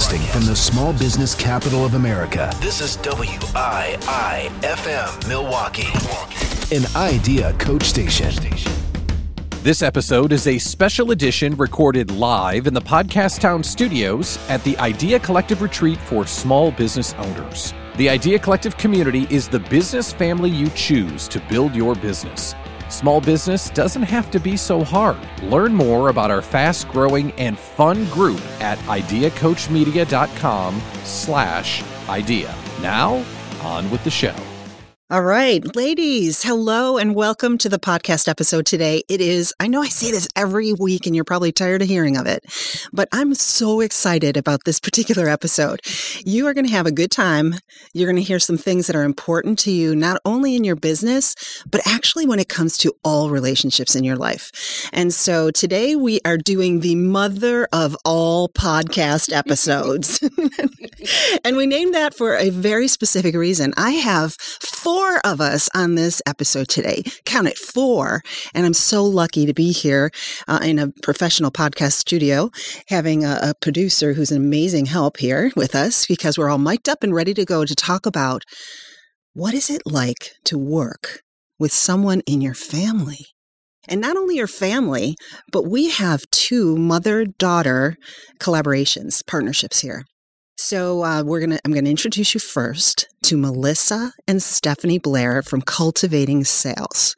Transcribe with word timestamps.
Broadcasting 0.00 0.32
from 0.32 0.46
the 0.46 0.56
small 0.56 0.94
business 0.94 1.34
capital 1.34 1.84
of 1.84 1.92
America, 1.92 2.50
this 2.60 2.80
is 2.80 2.96
WIIFM 2.96 3.68
Milwaukee, 5.28 5.92
an 6.74 6.86
idea 6.96 7.52
coach 7.58 7.82
station. 7.82 8.32
This 9.62 9.82
episode 9.82 10.32
is 10.32 10.46
a 10.46 10.56
special 10.56 11.10
edition 11.10 11.54
recorded 11.54 12.10
live 12.12 12.66
in 12.66 12.72
the 12.72 12.80
Podcast 12.80 13.40
Town 13.40 13.62
studios 13.62 14.38
at 14.48 14.64
the 14.64 14.74
Idea 14.78 15.20
Collective 15.20 15.60
Retreat 15.60 15.98
for 15.98 16.26
Small 16.26 16.70
Business 16.70 17.12
Owners. 17.18 17.74
The 17.96 18.08
Idea 18.08 18.38
Collective 18.38 18.78
community 18.78 19.26
is 19.28 19.48
the 19.48 19.60
business 19.60 20.14
family 20.14 20.48
you 20.48 20.70
choose 20.70 21.28
to 21.28 21.40
build 21.50 21.74
your 21.74 21.94
business. 21.94 22.54
Small 22.90 23.20
business 23.20 23.70
doesn't 23.70 24.02
have 24.02 24.30
to 24.32 24.38
be 24.38 24.56
so 24.56 24.84
hard. 24.84 25.18
Learn 25.44 25.74
more 25.74 26.10
about 26.10 26.30
our 26.30 26.42
fast-growing 26.42 27.32
and 27.32 27.58
fun 27.58 28.04
group 28.06 28.40
at 28.60 28.78
ideacoachmedia.com 28.80 30.82
slash 31.04 31.82
idea. 32.08 32.54
Now, 32.82 33.24
on 33.62 33.90
with 33.90 34.04
the 34.04 34.10
show. 34.10 34.34
All 35.12 35.24
right, 35.24 35.74
ladies, 35.74 36.40
hello 36.40 36.96
and 36.96 37.16
welcome 37.16 37.58
to 37.58 37.68
the 37.68 37.80
podcast 37.80 38.28
episode 38.28 38.64
today. 38.64 39.02
It 39.08 39.20
is, 39.20 39.52
I 39.58 39.66
know 39.66 39.82
I 39.82 39.88
say 39.88 40.12
this 40.12 40.28
every 40.36 40.72
week 40.72 41.04
and 41.04 41.16
you're 41.16 41.24
probably 41.24 41.50
tired 41.50 41.82
of 41.82 41.88
hearing 41.88 42.16
of 42.16 42.28
it, 42.28 42.44
but 42.92 43.08
I'm 43.10 43.34
so 43.34 43.80
excited 43.80 44.36
about 44.36 44.62
this 44.66 44.78
particular 44.78 45.28
episode. 45.28 45.80
You 46.24 46.46
are 46.46 46.54
going 46.54 46.66
to 46.66 46.72
have 46.72 46.86
a 46.86 46.92
good 46.92 47.10
time. 47.10 47.56
You're 47.92 48.06
going 48.06 48.22
to 48.22 48.22
hear 48.22 48.38
some 48.38 48.56
things 48.56 48.86
that 48.86 48.94
are 48.94 49.02
important 49.02 49.58
to 49.60 49.72
you, 49.72 49.96
not 49.96 50.20
only 50.24 50.54
in 50.54 50.62
your 50.62 50.76
business, 50.76 51.34
but 51.68 51.80
actually 51.88 52.26
when 52.26 52.38
it 52.38 52.48
comes 52.48 52.78
to 52.78 52.94
all 53.02 53.30
relationships 53.30 53.96
in 53.96 54.04
your 54.04 54.16
life. 54.16 54.88
And 54.92 55.12
so 55.12 55.50
today 55.50 55.96
we 55.96 56.20
are 56.24 56.38
doing 56.38 56.80
the 56.80 56.94
mother 56.94 57.66
of 57.72 57.96
all 58.04 58.48
podcast 58.48 59.32
episodes. 59.36 60.22
and 61.44 61.56
we 61.56 61.66
named 61.66 61.94
that 61.94 62.14
for 62.14 62.36
a 62.36 62.50
very 62.50 62.86
specific 62.86 63.34
reason. 63.34 63.74
I 63.76 63.90
have 63.90 64.34
four 64.34 64.99
four 65.00 65.18
of 65.24 65.40
us 65.40 65.70
on 65.74 65.94
this 65.94 66.20
episode 66.26 66.68
today. 66.68 67.02
Count 67.24 67.48
it 67.48 67.56
four. 67.56 68.20
And 68.54 68.66
I'm 68.66 68.74
so 68.74 69.02
lucky 69.02 69.46
to 69.46 69.54
be 69.54 69.72
here 69.72 70.10
uh, 70.46 70.60
in 70.62 70.78
a 70.78 70.92
professional 71.02 71.50
podcast 71.50 71.92
studio, 71.92 72.50
having 72.88 73.24
a, 73.24 73.38
a 73.42 73.54
producer 73.62 74.12
who's 74.12 74.30
an 74.30 74.36
amazing 74.36 74.84
help 74.84 75.16
here 75.16 75.52
with 75.56 75.74
us 75.74 76.04
because 76.04 76.36
we're 76.36 76.50
all 76.50 76.58
mic'd 76.58 76.86
up 76.86 77.02
and 77.02 77.14
ready 77.14 77.32
to 77.32 77.46
go 77.46 77.64
to 77.64 77.74
talk 77.74 78.04
about 78.04 78.42
what 79.32 79.54
is 79.54 79.70
it 79.70 79.80
like 79.86 80.32
to 80.44 80.58
work 80.58 81.22
with 81.58 81.72
someone 81.72 82.20
in 82.26 82.42
your 82.42 82.54
family? 82.54 83.28
And 83.88 84.02
not 84.02 84.18
only 84.18 84.36
your 84.36 84.46
family, 84.46 85.16
but 85.50 85.66
we 85.66 85.88
have 85.88 86.30
two 86.30 86.76
mother 86.76 87.24
daughter 87.24 87.96
collaborations, 88.38 89.26
partnerships 89.26 89.80
here. 89.80 90.04
So 90.60 91.02
uh, 91.02 91.22
we're 91.24 91.40
gonna. 91.40 91.58
I'm 91.64 91.72
gonna 91.72 91.88
introduce 91.88 92.34
you 92.34 92.38
first 92.38 93.08
to 93.22 93.38
Melissa 93.38 94.12
and 94.28 94.42
Stephanie 94.42 94.98
Blair 94.98 95.42
from 95.42 95.62
Cultivating 95.62 96.44
Sales, 96.44 97.16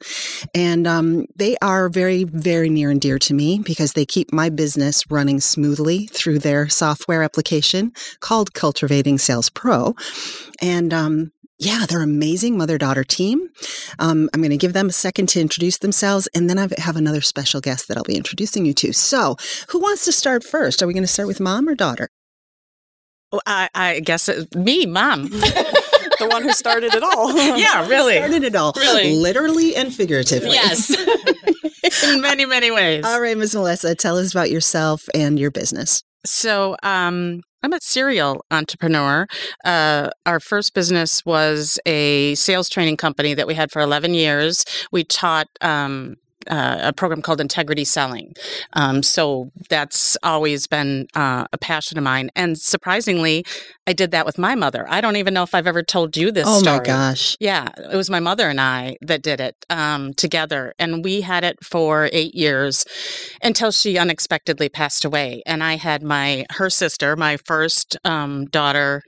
and 0.55 0.87
um, 0.87 1.25
they 1.35 1.57
are 1.61 1.89
very, 1.89 2.23
very 2.23 2.69
near 2.69 2.89
and 2.89 3.01
dear 3.01 3.19
to 3.19 3.33
me 3.33 3.59
because 3.59 3.93
they 3.93 4.05
keep 4.05 4.31
my 4.31 4.49
business 4.49 5.03
running 5.11 5.41
smoothly 5.41 6.07
through 6.07 6.39
their 6.39 6.69
software 6.69 7.21
application 7.21 7.91
called 8.21 8.53
Cultivating 8.53 9.17
Sales 9.17 9.49
Pro, 9.49 9.93
and 10.61 10.93
um, 10.93 11.33
yeah, 11.59 11.85
they're 11.85 12.01
amazing 12.01 12.57
mother 12.57 12.77
daughter 12.77 13.03
team. 13.03 13.49
Um, 13.99 14.29
I'm 14.33 14.39
going 14.39 14.51
to 14.51 14.57
give 14.57 14.73
them 14.73 14.87
a 14.87 14.93
second 14.93 15.27
to 15.29 15.41
introduce 15.41 15.79
themselves, 15.79 16.29
and 16.33 16.49
then 16.49 16.57
I 16.57 16.69
have 16.77 16.95
another 16.95 17.21
special 17.21 17.59
guest 17.59 17.89
that 17.89 17.97
I'll 17.97 18.03
be 18.03 18.15
introducing 18.15 18.65
you 18.65 18.73
to. 18.75 18.93
So, 18.93 19.35
who 19.67 19.79
wants 19.79 20.05
to 20.05 20.13
start 20.13 20.45
first? 20.45 20.81
Are 20.81 20.87
we 20.87 20.93
going 20.93 21.03
to 21.03 21.07
start 21.07 21.27
with 21.27 21.41
mom 21.41 21.67
or 21.67 21.75
daughter? 21.75 22.07
Well, 23.33 23.41
I, 23.47 23.67
I 23.73 23.99
guess 24.01 24.29
it, 24.29 24.53
me, 24.53 24.85
mom. 24.85 25.23
the 25.29 26.27
one 26.29 26.43
who 26.43 26.53
started 26.53 26.93
it 26.93 27.01
all. 27.01 27.35
yeah, 27.57 27.87
really. 27.87 28.17
Started 28.17 28.43
it 28.43 28.55
all. 28.55 28.73
Really. 28.75 29.15
Literally 29.15 29.75
and 29.75 29.91
figuratively. 29.91 30.51
Yes. 30.51 30.91
In 32.03 32.21
many, 32.21 32.45
many 32.45 32.69
ways. 32.69 33.03
All 33.03 33.19
right, 33.19 33.35
Ms. 33.35 33.55
Melissa, 33.55 33.95
tell 33.95 34.19
us 34.19 34.31
about 34.31 34.51
yourself 34.51 35.09
and 35.15 35.39
your 35.39 35.49
business. 35.49 36.03
So, 36.27 36.77
um, 36.83 37.41
I'm 37.63 37.73
a 37.73 37.79
serial 37.81 38.45
entrepreneur. 38.51 39.25
Uh, 39.65 40.11
our 40.27 40.39
first 40.39 40.75
business 40.75 41.25
was 41.25 41.79
a 41.87 42.35
sales 42.35 42.69
training 42.69 42.97
company 42.97 43.33
that 43.33 43.47
we 43.47 43.55
had 43.55 43.71
for 43.71 43.81
11 43.81 44.13
years. 44.13 44.63
We 44.91 45.05
taught 45.05 45.47
um, 45.59 46.17
uh, 46.49 46.79
a 46.81 46.93
program 46.93 47.21
called 47.21 47.41
Integrity 47.41 47.85
Selling. 47.85 48.33
Um, 48.73 49.03
so 49.03 49.51
that's 49.69 50.17
always 50.23 50.67
been 50.67 51.07
uh, 51.15 51.45
a 51.51 51.57
passion 51.57 51.97
of 51.97 52.03
mine. 52.03 52.29
And 52.35 52.57
surprisingly, 52.57 53.45
I 53.85 53.93
did 53.93 54.11
that 54.11 54.25
with 54.25 54.37
my 54.37 54.55
mother. 54.55 54.85
I 54.89 55.01
don't 55.01 55.17
even 55.17 55.33
know 55.33 55.43
if 55.43 55.53
I've 55.53 55.67
ever 55.67 55.83
told 55.83 56.15
you 56.15 56.31
this 56.31 56.47
oh 56.47 56.59
story. 56.59 56.79
my 56.79 56.83
gosh. 56.83 57.35
Yeah, 57.39 57.69
it 57.91 57.95
was 57.95 58.09
my 58.09 58.19
mother 58.19 58.49
and 58.49 58.61
I 58.61 58.95
that 59.01 59.21
did 59.21 59.39
it 59.39 59.55
um, 59.69 60.13
together. 60.13 60.73
And 60.79 61.03
we 61.03 61.21
had 61.21 61.43
it 61.43 61.57
for 61.63 62.09
eight 62.11 62.35
years 62.35 62.85
until 63.41 63.71
she 63.71 63.97
unexpectedly 63.97 64.69
passed 64.69 65.05
away. 65.05 65.43
And 65.45 65.63
I 65.63 65.75
had 65.75 66.03
my, 66.03 66.45
her 66.51 66.69
sister, 66.69 67.15
my 67.15 67.37
first 67.37 67.97
um, 68.05 68.45
daughter, 68.45 69.01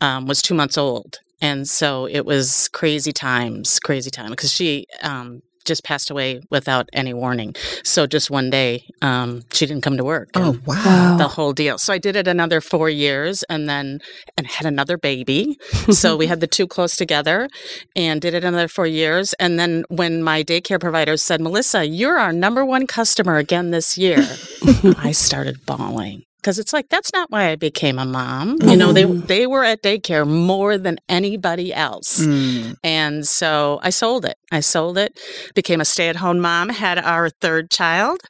um, 0.00 0.26
was 0.26 0.42
two 0.42 0.54
months 0.54 0.76
old. 0.76 1.18
And 1.40 1.68
so 1.68 2.06
it 2.06 2.24
was 2.24 2.68
crazy 2.68 3.12
times, 3.12 3.78
crazy 3.78 4.10
time 4.10 4.30
because 4.30 4.52
she 4.52 4.86
um, 5.02 5.42
just 5.66 5.84
passed 5.84 6.10
away 6.10 6.40
without 6.50 6.88
any 6.92 7.12
warning. 7.12 7.54
So 7.84 8.06
just 8.06 8.30
one 8.30 8.50
day, 8.50 8.84
um, 9.02 9.42
she 9.52 9.66
didn't 9.66 9.82
come 9.82 9.96
to 9.96 10.04
work. 10.04 10.30
Oh 10.34 10.58
wow! 10.66 11.16
The 11.18 11.28
whole 11.28 11.52
deal. 11.52 11.78
So 11.78 11.92
I 11.92 11.98
did 11.98 12.16
it 12.16 12.28
another 12.28 12.60
four 12.60 12.88
years, 12.88 13.42
and 13.44 13.68
then 13.68 14.00
and 14.36 14.46
had 14.46 14.66
another 14.66 14.96
baby. 14.96 15.58
so 15.90 16.16
we 16.16 16.26
had 16.26 16.40
the 16.40 16.46
two 16.46 16.66
close 16.66 16.96
together, 16.96 17.48
and 17.94 18.20
did 18.20 18.34
it 18.34 18.44
another 18.44 18.68
four 18.68 18.86
years. 18.86 19.32
And 19.34 19.58
then 19.58 19.84
when 19.88 20.22
my 20.22 20.42
daycare 20.42 20.80
provider 20.80 21.16
said, 21.16 21.40
"Melissa, 21.40 21.86
you're 21.86 22.18
our 22.18 22.32
number 22.32 22.64
one 22.64 22.86
customer 22.86 23.36
again 23.36 23.70
this 23.70 23.96
year," 23.98 24.26
I 24.98 25.12
started 25.12 25.64
bawling 25.66 26.25
because 26.46 26.60
it's 26.60 26.72
like 26.72 26.88
that's 26.90 27.12
not 27.12 27.28
why 27.28 27.48
I 27.50 27.56
became 27.56 27.98
a 27.98 28.04
mom. 28.04 28.58
You 28.62 28.76
know, 28.76 28.92
they 28.92 29.02
they 29.04 29.48
were 29.48 29.64
at 29.64 29.82
daycare 29.82 30.24
more 30.24 30.78
than 30.78 30.96
anybody 31.08 31.74
else, 31.74 32.20
Mm. 32.20 32.76
and 32.84 33.26
so 33.26 33.80
I 33.82 33.90
sold 33.90 34.24
it. 34.24 34.36
I 34.52 34.60
sold 34.60 34.96
it, 34.96 35.18
became 35.56 35.80
a 35.80 35.84
stay 35.84 36.08
at 36.08 36.14
home 36.14 36.38
mom, 36.38 36.68
had 36.68 36.98
our 36.98 37.30
third 37.30 37.68
child, 37.72 38.20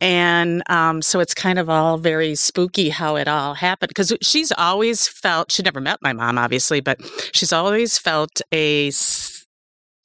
and 0.00 0.62
um, 0.70 1.02
so 1.02 1.18
it's 1.18 1.34
kind 1.34 1.58
of 1.58 1.68
all 1.68 1.98
very 1.98 2.36
spooky 2.36 2.90
how 2.90 3.16
it 3.16 3.26
all 3.26 3.54
happened 3.54 3.88
because 3.88 4.16
she's 4.22 4.52
always 4.56 5.08
felt 5.08 5.50
she 5.50 5.64
never 5.64 5.80
met 5.80 5.98
my 6.00 6.12
mom 6.12 6.38
obviously, 6.38 6.80
but 6.80 7.00
she's 7.32 7.52
always 7.52 7.98
felt 7.98 8.40
a 8.54 8.92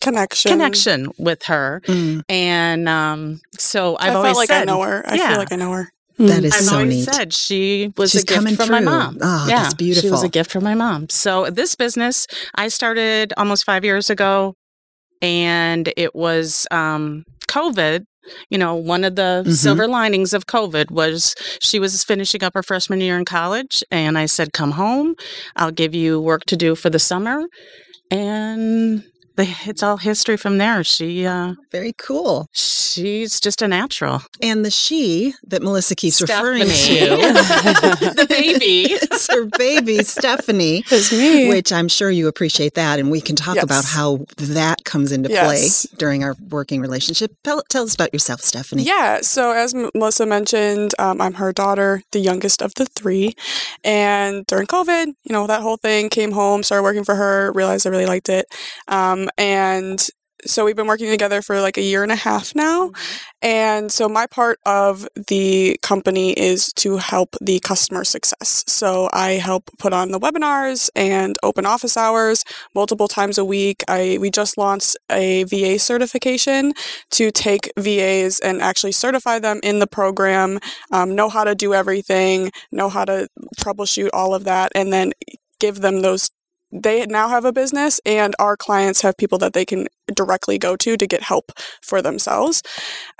Connection. 0.02 0.50
connection 0.52 1.12
with 1.20 1.44
her, 1.44 1.82
Mm. 1.86 2.24
and 2.30 2.90
um, 2.90 3.42
so 3.60 3.96
I 3.98 4.08
I've 4.08 4.14
felt 4.24 4.38
like 4.38 4.48
said, 4.50 4.64
I 4.64 4.66
know 4.66 4.82
her. 4.82 5.04
I 5.08 5.16
yeah. 5.16 5.30
feel 5.30 5.38
like 5.38 5.52
I 5.52 5.56
know 5.56 5.72
her. 5.72 5.92
That 6.20 6.44
is 6.46 6.54
I've 6.54 6.62
so 6.64 6.76
always 6.80 6.90
neat. 7.08 7.14
said 7.14 7.34
she 7.34 7.92
was 7.98 8.12
She's 8.12 8.24
a 8.24 8.26
gift 8.26 8.38
coming 8.38 8.56
from 8.56 8.70
my 8.70 8.80
through. 8.80 8.86
mom. 8.90 9.18
Oh, 9.22 9.46
yeah, 9.48 9.64
that's 9.64 9.74
beautiful. 9.74 10.08
She 10.08 10.12
was 10.12 10.24
a 10.24 10.30
gift 10.30 10.52
from 10.52 10.64
my 10.64 10.76
mom. 10.76 11.10
So 11.10 11.50
this 11.50 11.76
business 11.76 12.28
I 12.56 12.68
started 12.68 13.34
almost 13.38 13.66
five 13.66 13.84
years 13.84 14.10
ago, 14.10 14.54
and 15.22 15.92
it 15.98 16.14
was 16.16 16.68
um, 16.72 17.24
COVID. 17.48 18.04
You 18.50 18.58
know, 18.58 18.74
one 18.76 19.04
of 19.04 19.16
the 19.18 19.44
Mhm. 19.46 19.54
silver 19.54 19.86
linings 19.88 20.34
of 20.34 20.46
COVID 20.46 20.92
was 20.92 21.36
she 21.62 21.78
was 21.78 22.04
finishing 22.06 22.42
up 22.44 22.54
her 22.54 22.64
freshman 22.64 23.02
year 23.02 23.18
in 23.18 23.26
college, 23.26 23.84
and 23.92 24.18
I 24.18 24.28
said, 24.28 24.54
"Come 24.54 24.72
home. 24.72 25.16
I'll 25.58 25.72
give 25.72 25.94
you 25.94 26.22
work 26.22 26.46
to 26.46 26.56
do 26.56 26.74
for 26.76 26.90
the 26.90 27.00
summer." 27.00 27.44
And 28.12 29.04
the, 29.36 29.48
it's 29.66 29.82
all 29.84 29.98
history 29.98 30.38
from 30.38 30.58
there. 30.58 30.84
She 30.84 31.26
uh, 31.26 31.54
Very 31.72 31.94
cool. 31.98 32.48
she's 32.52 33.40
just 33.40 33.62
a 33.62 33.68
natural. 33.68 34.22
And 34.42 34.64
the 34.66 34.72
she 34.72 35.34
that 35.48 35.62
Melissa 35.64 35.96
keeps 35.96 36.22
referring 36.22 36.62
to, 36.64 36.68
the 38.16 38.26
baby. 38.30 38.92
it's 38.94 39.28
her 39.34 39.46
baby 39.58 40.04
Stephanie. 40.04 40.84
It's 40.92 41.12
me. 41.12 41.50
Which 41.50 41.72
I'm 41.74 41.88
sure 41.88 42.12
you 42.12 42.28
appreciate 42.28 42.76
that, 42.76 43.00
and 43.00 43.10
we 43.10 43.20
can 43.22 43.36
talk 43.36 43.56
Yes. 43.56 43.64
about 43.64 43.86
how 43.86 44.26
that 44.38 44.84
comes 44.84 45.12
into 45.12 45.30
Yes. 45.30 45.86
play 45.88 45.98
during 45.98 46.24
our 46.24 46.36
working 46.50 46.82
relationship. 46.82 47.32
Tell, 47.44 47.64
tell 47.70 47.84
us 47.84 47.96
about 47.96 48.14
yourself, 48.14 48.42
Stephanie. 48.42 48.84
Yeah, 48.84 49.22
so 49.22 49.52
as 49.52 49.74
M- 49.74 49.90
Melissa 49.96 50.26
mentioned, 50.26 50.94
um, 51.00 51.20
I'm 51.22 51.34
her 51.36 51.52
daughter, 51.52 52.04
the 52.12 52.20
youngest 52.20 52.62
of 52.62 52.74
the 52.76 52.86
three. 52.86 53.34
And 53.84 54.46
during 54.48 54.68
COVID, 54.68 55.08
you 55.08 55.34
know, 55.34 55.48
that 55.48 55.62
whole 55.62 55.78
thing, 55.78 56.10
came 56.10 56.32
home, 56.32 56.64
started 56.64 56.84
working 56.84 57.04
for 57.04 57.16
her, 57.16 57.52
realized 57.54 57.86
I 57.88 57.90
really 57.90 58.06
liked 58.06 58.30
it. 58.30 58.46
Um, 58.88 59.23
and 59.38 60.10
so 60.46 60.66
we've 60.66 60.76
been 60.76 60.88
working 60.88 61.10
together 61.10 61.42
for 61.42 61.62
like 61.62 61.78
a 61.78 61.82
year 61.82 62.04
and 62.04 62.12
a 62.12 62.16
half 62.16 62.56
now. 62.56 62.92
And 63.42 63.92
so 63.92 64.10
my 64.10 64.28
part 64.28 64.60
of 64.66 65.08
the 65.28 65.78
company 65.82 66.34
is 66.34 66.74
to 66.74 66.98
help 66.98 67.36
the 67.42 67.60
customer 67.60 68.04
success. 68.04 68.64
So 68.68 69.10
I 69.14 69.32
help 69.34 69.70
put 69.80 69.94
on 69.94 70.12
the 70.12 70.20
webinars 70.20 70.90
and 70.96 71.38
open 71.44 71.66
office 71.66 71.98
hours 71.98 72.44
multiple 72.76 73.08
times 73.08 73.38
a 73.38 73.46
week. 73.46 73.84
I 73.88 74.18
we 74.20 74.30
just 74.30 74.58
launched 74.58 74.98
a 75.10 75.44
VA 75.46 75.80
certification 75.80 76.74
to 77.12 77.32
take 77.32 77.72
VAs 77.78 78.40
and 78.40 78.62
actually 78.62 78.92
certify 78.92 79.40
them 79.40 79.60
in 79.64 79.80
the 79.80 79.88
program, 79.88 80.60
um, 80.92 81.16
know 81.16 81.30
how 81.30 81.44
to 81.44 81.56
do 81.56 81.74
everything, 81.74 82.52
know 82.72 82.90
how 82.90 83.06
to 83.06 83.28
troubleshoot 83.60 84.10
all 84.14 84.34
of 84.34 84.44
that, 84.46 84.72
and 84.76 84.92
then 84.92 85.14
give 85.60 85.82
them 85.82 86.02
those 86.02 86.30
they 86.74 87.06
now 87.06 87.30
have 87.30 87.46
a 87.46 87.54
business 87.54 88.02
and 88.06 88.36
our 88.40 88.58
clients 88.58 89.02
have 89.02 89.16
people 89.18 89.38
that 89.38 89.54
they 89.54 89.66
can 89.66 89.88
directly 90.14 90.58
go 90.58 90.76
to 90.76 90.96
to 90.98 91.08
get 91.08 91.24
help 91.24 91.52
for 91.82 92.02
themselves 92.02 92.62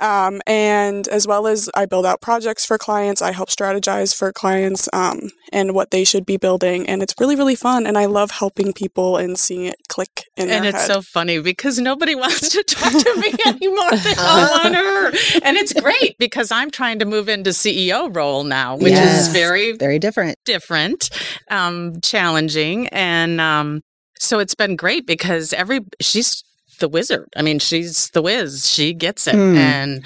um, 0.00 0.40
and 0.46 1.08
as 1.08 1.26
well 1.26 1.46
as 1.46 1.68
i 1.74 1.84
build 1.86 2.06
out 2.06 2.20
projects 2.20 2.64
for 2.64 2.78
clients 2.78 3.20
i 3.22 3.32
help 3.32 3.48
strategize 3.48 4.14
for 4.14 4.32
clients 4.32 4.88
um, 4.92 5.20
and 5.52 5.74
what 5.74 5.90
they 5.90 6.04
should 6.04 6.26
be 6.26 6.36
building 6.36 6.86
and 6.88 7.02
it's 7.02 7.14
really 7.20 7.36
really 7.36 7.54
fun 7.54 7.86
and 7.86 7.96
i 7.98 8.04
love 8.06 8.30
helping 8.30 8.72
people 8.72 9.16
and 9.16 9.38
seeing 9.38 9.66
it 9.66 9.76
click 9.88 10.24
in 10.36 10.50
and 10.50 10.64
it's 10.66 10.78
head. 10.78 10.86
so 10.92 11.02
funny 11.02 11.40
because 11.40 11.78
nobody 11.78 12.14
wants 12.24 12.48
to 12.50 12.62
talk 12.64 12.92
to 12.92 13.14
me 13.20 13.32
anymore 13.46 13.90
than 13.90 14.14
I 14.18 14.48
want 14.50 14.74
her. 14.74 15.06
And 15.44 15.56
it's 15.56 15.72
great 15.72 16.16
because 16.18 16.50
I'm 16.50 16.70
trying 16.70 16.98
to 17.00 17.04
move 17.04 17.28
into 17.28 17.50
CEO 17.50 18.14
role 18.14 18.42
now, 18.44 18.76
which 18.76 18.92
Yes. 18.92 19.28
is 19.28 19.32
very 19.32 19.72
Very 19.72 19.98
different. 19.98 20.36
different, 20.44 21.10
um, 21.50 22.00
challenging, 22.02 22.88
and 22.88 23.40
um, 23.40 23.82
so 24.18 24.38
it's 24.38 24.54
been 24.54 24.76
great 24.76 25.06
because 25.06 25.52
every 25.52 25.80
she's 26.00 26.42
the 26.78 26.88
wizard. 26.88 27.28
I 27.36 27.42
mean, 27.42 27.58
she's 27.58 28.10
the 28.10 28.22
whiz. 28.22 28.68
She 28.68 28.92
gets 28.94 29.26
it, 29.26 29.34
Hmm. 29.34 29.56
and 29.56 30.04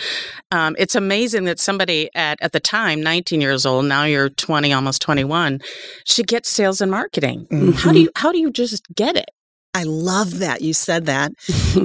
um, 0.50 0.76
it's 0.78 0.94
amazing 0.94 1.44
that 1.44 1.58
somebody 1.60 2.08
at 2.14 2.38
at 2.40 2.52
the 2.52 2.60
time, 2.60 3.02
19 3.02 3.40
years 3.40 3.66
old, 3.66 3.84
now 3.86 4.04
you're 4.04 4.28
20, 4.30 4.72
almost 4.72 5.02
21, 5.02 5.60
she 6.04 6.22
gets 6.22 6.48
sales 6.48 6.80
and 6.80 6.90
marketing. 6.90 7.46
How 7.74 7.92
do 7.92 8.00
you 8.00 8.10
how 8.16 8.32
do 8.32 8.38
you 8.38 8.50
just 8.50 8.86
get 8.94 9.16
it? 9.16 9.30
I 9.74 9.82
love 9.84 10.38
that 10.38 10.62
you 10.62 10.72
said 10.72 11.06
that 11.06 11.32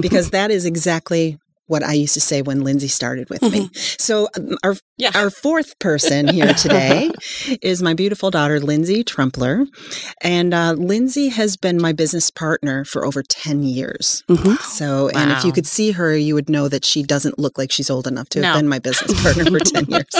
because 0.00 0.30
that 0.30 0.50
is 0.50 0.64
exactly 0.64 1.38
what 1.66 1.82
I 1.82 1.94
used 1.94 2.14
to 2.14 2.20
say 2.20 2.42
when 2.42 2.62
Lindsay 2.62 2.88
started 2.88 3.30
with 3.30 3.40
me. 3.42 3.70
So 3.74 4.28
um, 4.36 4.56
our 4.62 4.74
Yeah. 4.98 5.12
our 5.14 5.30
fourth 5.30 5.78
person 5.78 6.28
here 6.28 6.52
today 6.54 7.10
is 7.62 7.82
my 7.82 7.94
beautiful 7.94 8.30
daughter 8.30 8.60
Lindsay 8.60 9.02
Trumpler, 9.02 9.66
and 10.22 10.52
uh, 10.52 10.72
Lindsay 10.72 11.28
has 11.28 11.56
been 11.56 11.80
my 11.80 11.92
business 11.92 12.30
partner 12.30 12.84
for 12.84 13.04
over 13.06 13.22
ten 13.22 13.62
years. 13.62 14.22
So, 14.62 15.08
and 15.10 15.32
if 15.32 15.44
you 15.44 15.52
could 15.52 15.66
see 15.66 15.92
her, 15.92 16.16
you 16.16 16.34
would 16.34 16.48
know 16.50 16.68
that 16.68 16.84
she 16.84 17.02
doesn't 17.02 17.38
look 17.38 17.56
like 17.58 17.72
she's 17.72 17.88
old 17.90 18.06
enough 18.06 18.28
to 18.30 18.42
have 18.42 18.54
No. 18.54 18.58
been 18.60 18.68
my 18.68 18.78
business 18.78 19.20
partner 19.22 19.44
for 19.46 19.60
ten 19.60 19.86
years. 19.88 20.14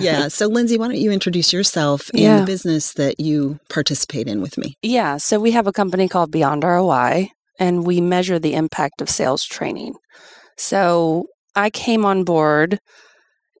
Yeah. 0.00 0.28
So, 0.28 0.46
Lindsay, 0.48 0.76
why 0.78 0.88
don't 0.88 0.98
you 0.98 1.10
introduce 1.12 1.52
yourself 1.52 2.10
and 2.10 2.20
Yeah. 2.20 2.40
the 2.40 2.46
business 2.46 2.92
that 2.94 3.18
you 3.20 3.58
participate 3.68 4.26
in 4.26 4.42
with 4.42 4.58
me? 4.58 4.74
Yeah, 4.82 5.16
so 5.16 5.38
we 5.40 5.52
have 5.52 5.66
a 5.66 5.72
company 5.72 6.08
called 6.08 6.30
Beyond 6.30 6.64
ROI, 6.64 7.30
and 7.58 7.86
we 7.86 8.00
measure 8.00 8.38
the 8.38 8.54
impact 8.54 9.00
of 9.00 9.08
sales 9.08 9.44
training. 9.44 9.94
So 10.56 11.26
I 11.54 11.70
came 11.70 12.04
on 12.04 12.24
board 12.24 12.78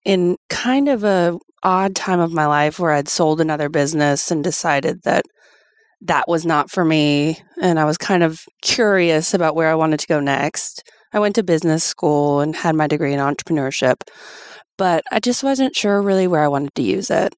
in 0.04 0.36
kind 0.50 0.88
of 0.88 1.04
a 1.04 1.38
odd 1.62 1.96
time 1.96 2.20
of 2.20 2.32
my 2.32 2.46
life 2.46 2.78
where 2.78 2.92
I'd 2.92 3.08
sold 3.08 3.40
another 3.40 3.68
business 3.68 4.30
and 4.30 4.44
decided 4.44 5.02
that 5.04 5.24
that 6.02 6.28
was 6.28 6.44
not 6.44 6.70
for 6.70 6.84
me, 6.84 7.38
and 7.62 7.80
I 7.80 7.84
was 7.86 7.96
kind 7.96 8.22
of 8.22 8.42
curious 8.60 9.32
about 9.32 9.54
where 9.54 9.70
I 9.70 9.74
wanted 9.74 10.00
to 10.00 10.06
go 10.06 10.20
next. 10.20 10.82
I 11.14 11.18
went 11.18 11.34
to 11.36 11.42
business 11.42 11.82
school 11.82 12.40
and 12.40 12.54
had 12.54 12.74
my 12.74 12.86
degree 12.86 13.14
in 13.14 13.20
entrepreneurship, 13.20 13.96
but 14.76 15.04
I 15.10 15.20
just 15.20 15.42
wasn't 15.42 15.74
sure 15.74 16.02
really 16.02 16.26
where 16.26 16.42
I 16.42 16.48
wanted 16.48 16.74
to 16.74 16.82
use 16.82 17.10
it. 17.10 17.34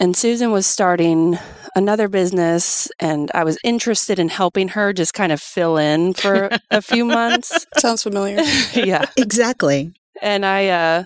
And 0.00 0.16
Susan 0.16 0.52
was 0.52 0.66
starting 0.66 1.38
another 1.76 2.08
business 2.08 2.88
and 3.00 3.30
I 3.34 3.44
was 3.44 3.58
interested 3.64 4.18
in 4.18 4.28
helping 4.28 4.68
her 4.68 4.92
just 4.92 5.14
kind 5.14 5.32
of 5.32 5.40
fill 5.40 5.76
in 5.76 6.14
for 6.14 6.50
a 6.70 6.82
few 6.82 7.04
months. 7.04 7.66
sounds 7.78 8.02
familiar 8.02 8.40
yeah. 8.74 9.04
Exactly. 9.16 9.92
And 10.22 10.44
I 10.46 10.68
uh 10.68 11.04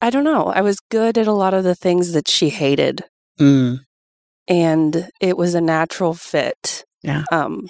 I 0.00 0.10
don't 0.10 0.24
know, 0.24 0.46
I 0.46 0.60
was 0.62 0.78
good 0.90 1.18
at 1.18 1.26
a 1.26 1.32
lot 1.32 1.54
of 1.54 1.64
the 1.64 1.74
things 1.74 2.12
that 2.12 2.28
she 2.28 2.50
hated 2.50 3.04
Mm. 3.40 3.80
and 4.48 5.10
it 5.20 5.36
was 5.36 5.54
a 5.54 5.60
natural 5.60 6.14
fit. 6.14 6.84
Yeah. 7.02 7.24
Um 7.30 7.68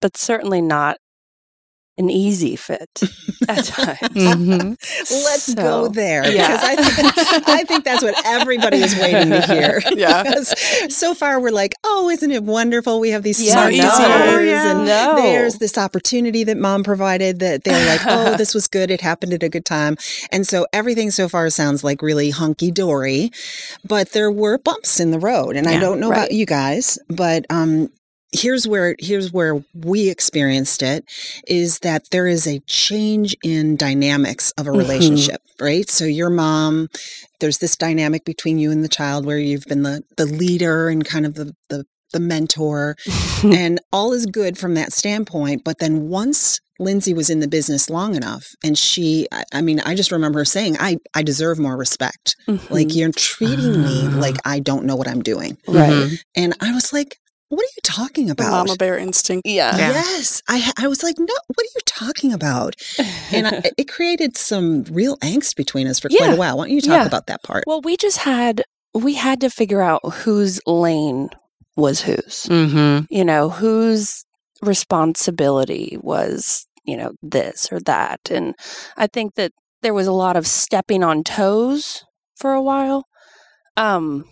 but 0.00 0.16
certainly 0.16 0.62
not 0.62 0.96
an 2.00 2.10
easy 2.10 2.56
fit 2.56 2.90
at 3.48 3.64
times. 3.64 3.98
Mhm. 4.10 4.76
Let's 5.24 5.54
go 5.54 5.88
there 5.88 6.26
yeah. 6.30 6.48
because 6.48 6.64
I 6.64 6.76
think, 6.76 7.48
I 7.48 7.64
think 7.64 7.84
that's 7.84 8.02
what 8.02 8.14
everybody 8.26 8.78
is 8.78 8.96
waiting 8.96 9.30
to 9.30 9.40
hear. 9.42 9.80
Yeah. 9.96 10.22
Because 10.30 10.54
so 10.96 11.14
far 11.14 11.40
we're 11.40 11.50
like, 11.50 11.74
oh, 11.84 12.08
isn't 12.10 12.30
it 12.30 12.42
wonderful? 12.44 13.00
We 13.00 13.10
have 13.10 13.22
these 13.22 13.40
Yeah, 13.42 13.52
smart 13.52 13.74
no. 13.74 13.84
easiers 13.90 14.46
Yeah. 14.48 14.70
and 14.70 14.84
No. 14.86 15.16
there's 15.16 15.56
this 15.56 15.76
opportunity 15.76 16.44
that 16.44 16.56
mom 16.56 16.84
provided 16.84 17.38
that 17.40 17.64
they're 17.64 17.86
like, 17.86 18.00
oh, 18.06 18.36
this 18.36 18.54
was 18.54 18.66
good. 18.66 18.90
It 18.90 19.00
happened 19.00 19.32
at 19.32 19.42
a 19.42 19.48
good 19.48 19.64
time. 19.64 19.96
And 20.32 20.46
so 20.46 20.66
everything 20.72 21.10
so 21.10 21.28
far 21.28 21.50
sounds 21.50 21.84
like 21.84 22.00
really 22.02 22.30
hunky 22.30 22.70
dory, 22.70 23.30
but 23.84 24.12
there 24.12 24.30
were 24.30 24.58
bumps 24.58 25.00
in 25.00 25.10
the 25.10 25.18
road. 25.18 25.56
And 25.56 25.68
I 25.68 25.78
don't 25.78 26.00
know 26.00 26.10
about 26.10 26.32
you 26.32 26.46
guys, 26.46 26.98
but 27.08 27.44
um, 27.50 27.90
here's 28.32 28.66
where 28.68 28.94
here's 28.98 29.32
where 29.32 29.62
we 29.74 30.08
experienced 30.08 30.82
it 30.82 31.04
is 31.48 31.80
that 31.80 32.08
there 32.10 32.26
is 32.26 32.46
a 32.46 32.60
change 32.66 33.36
in 33.42 33.76
dynamics 33.76 34.52
of 34.58 34.66
a 34.66 34.70
Mhm. 34.70 34.78
relationship 34.78 35.40
right 35.60 35.90
so 35.90 36.04
your 36.04 36.30
mom 36.30 36.88
there's 37.40 37.58
this 37.58 37.76
dynamic 37.76 38.24
between 38.24 38.58
you 38.58 38.70
and 38.70 38.84
the 38.84 38.88
child 38.88 39.26
where 39.26 39.38
you've 39.38 39.64
been 39.64 39.82
the 39.82 40.02
the 40.16 40.26
leader 40.26 40.88
and 40.88 41.04
kind 41.04 41.26
of 41.26 41.34
the 41.34 41.52
the 41.70 41.84
the 42.12 42.20
mentor 42.20 42.96
and 43.44 43.80
all 43.92 44.12
is 44.12 44.26
good 44.26 44.56
from 44.58 44.74
that 44.74 44.92
standpoint 44.92 45.62
but 45.64 45.78
then 45.78 46.08
once 46.08 46.60
lindsay 46.78 47.12
was 47.14 47.30
in 47.30 47.40
the 47.40 47.48
business 47.48 47.90
long 47.90 48.14
enough 48.14 48.46
and 48.64 48.78
she 48.78 49.26
I, 49.32 49.42
I 49.52 49.60
mean 49.60 49.80
i 49.80 49.94
just 49.94 50.10
remember 50.12 50.38
her 50.40 50.44
saying 50.44 50.76
i 50.80 50.96
i 51.14 51.22
deserve 51.22 51.58
more 51.58 51.76
respect 51.76 52.36
like 52.70 52.88
Mhm. 52.88 52.94
you're 52.96 53.12
treating 53.12 53.82
me 53.82 54.02
Ah. 54.06 54.14
like 54.18 54.36
i 54.44 54.60
don't 54.60 54.84
know 54.86 54.96
what 54.96 55.08
i'm 55.08 55.22
doing 55.22 55.56
right. 55.68 55.90
Mhm. 55.90 56.18
and 56.36 56.54
i 56.60 56.72
was 56.72 56.92
like 56.92 57.16
what 57.50 57.60
are 57.60 57.74
you 57.76 57.82
talking 57.84 58.26
the 58.26 58.32
about 58.32 58.50
mama 58.50 58.76
bear 58.76 58.96
instinct 58.98 59.46
Yeah. 59.46 59.76
Yeah. 59.76 59.92
Yes, 59.92 60.42
I 60.48 60.72
I 60.78 60.88
was 60.88 61.02
like, 61.02 61.16
no, 61.18 61.26
what 61.54 61.60
are 61.64 61.74
you 61.76 61.80
talking 61.86 62.32
about? 62.32 62.74
And 63.32 63.46
I, 63.46 63.62
it 63.76 63.88
created 63.88 64.36
some 64.36 64.84
real 64.84 65.16
angst 65.18 65.54
between 65.56 65.86
us 65.86 66.00
for 66.00 66.08
quite 66.08 66.20
Yeah. 66.20 66.32
a 66.34 66.36
while. 66.36 66.56
Why 66.56 66.64
don't 66.66 66.74
you 66.74 66.80
talk 66.80 67.00
Yeah. 67.02 67.06
about 67.06 67.26
that 67.26 67.42
part? 67.42 67.64
Well, 67.66 67.82
we 67.82 67.96
just 67.96 68.18
had 68.18 68.62
we 68.94 69.14
had 69.14 69.40
to 69.42 69.50
figure 69.50 69.82
out 69.82 70.00
whose 70.24 70.60
lane 70.66 71.28
was 71.76 72.00
whose. 72.00 72.46
Mhm. 72.48 73.06
You 73.10 73.24
know, 73.24 73.50
whose 73.50 74.24
responsibility 74.62 75.96
was, 76.02 76.66
you 76.84 76.96
know, 76.96 77.12
this 77.22 77.68
or 77.72 77.80
that. 77.80 78.20
And 78.30 78.54
I 78.96 79.06
think 79.06 79.34
that 79.36 79.52
there 79.82 79.94
was 79.94 80.06
a 80.06 80.12
lot 80.12 80.36
of 80.36 80.46
stepping 80.46 81.02
on 81.02 81.24
toes 81.24 82.04
for 82.36 82.52
a 82.52 82.62
while. 82.62 83.04
Um 83.76 84.24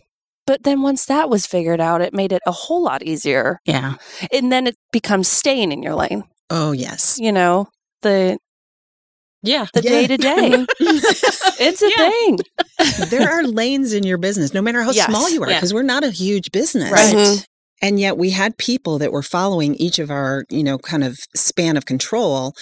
but 0.49 0.65
then 0.65 0.83
once 0.83 1.05
that 1.07 1.31
was 1.31 1.47
figured 1.47 1.81
out, 1.81 2.01
it 2.01 2.13
made 2.13 2.33
it 2.33 2.43
a 2.47 2.51
whole 2.53 2.83
lot 2.83 3.03
easier. 3.05 3.61
Yeah. 3.67 3.95
And 4.33 4.51
then 4.51 4.67
it 4.67 4.75
becomes 4.91 5.29
staying 5.29 5.71
in 5.71 5.83
your 5.85 5.95
lane, 5.95 6.25
oh 6.51 6.73
yes, 6.73 7.19
you 7.21 7.31
know, 7.31 7.69
the 8.03 8.39
Yeah. 9.43 9.67
the 9.75 9.83
day 9.83 10.07
to 10.09 10.17
day. 10.31 10.67
It's 10.81 11.83
a 11.83 11.91
Yeah. 11.97 12.11
thing. 12.11 12.39
there 13.11 13.31
are 13.31 13.45
lanes 13.45 13.93
in 13.93 14.03
your 14.05 14.19
business, 14.19 14.53
no 14.55 14.63
matter 14.63 14.83
how 14.83 14.91
Yes, 14.93 15.07
small 15.07 15.29
you 15.31 15.43
are, 15.45 15.49
yeah. 15.51 15.59
because 15.59 15.73
we're 15.75 15.83
not 15.83 16.03
a 16.03 16.11
huge 16.11 16.51
business. 16.51 16.91
Right. 16.91 17.15
Mhm. 17.15 17.45
And 17.81 18.01
yet 18.01 18.17
we 18.19 18.31
had 18.31 18.59
people 18.59 18.99
that 18.99 19.13
were 19.13 19.23
following 19.23 19.77
each 19.77 20.01
of 20.01 20.11
our, 20.11 20.45
you 20.51 20.65
know, 20.65 20.79
kind 20.79 21.05
of 21.05 21.19
span 21.37 21.77
of 21.77 21.85
control. 21.87 22.55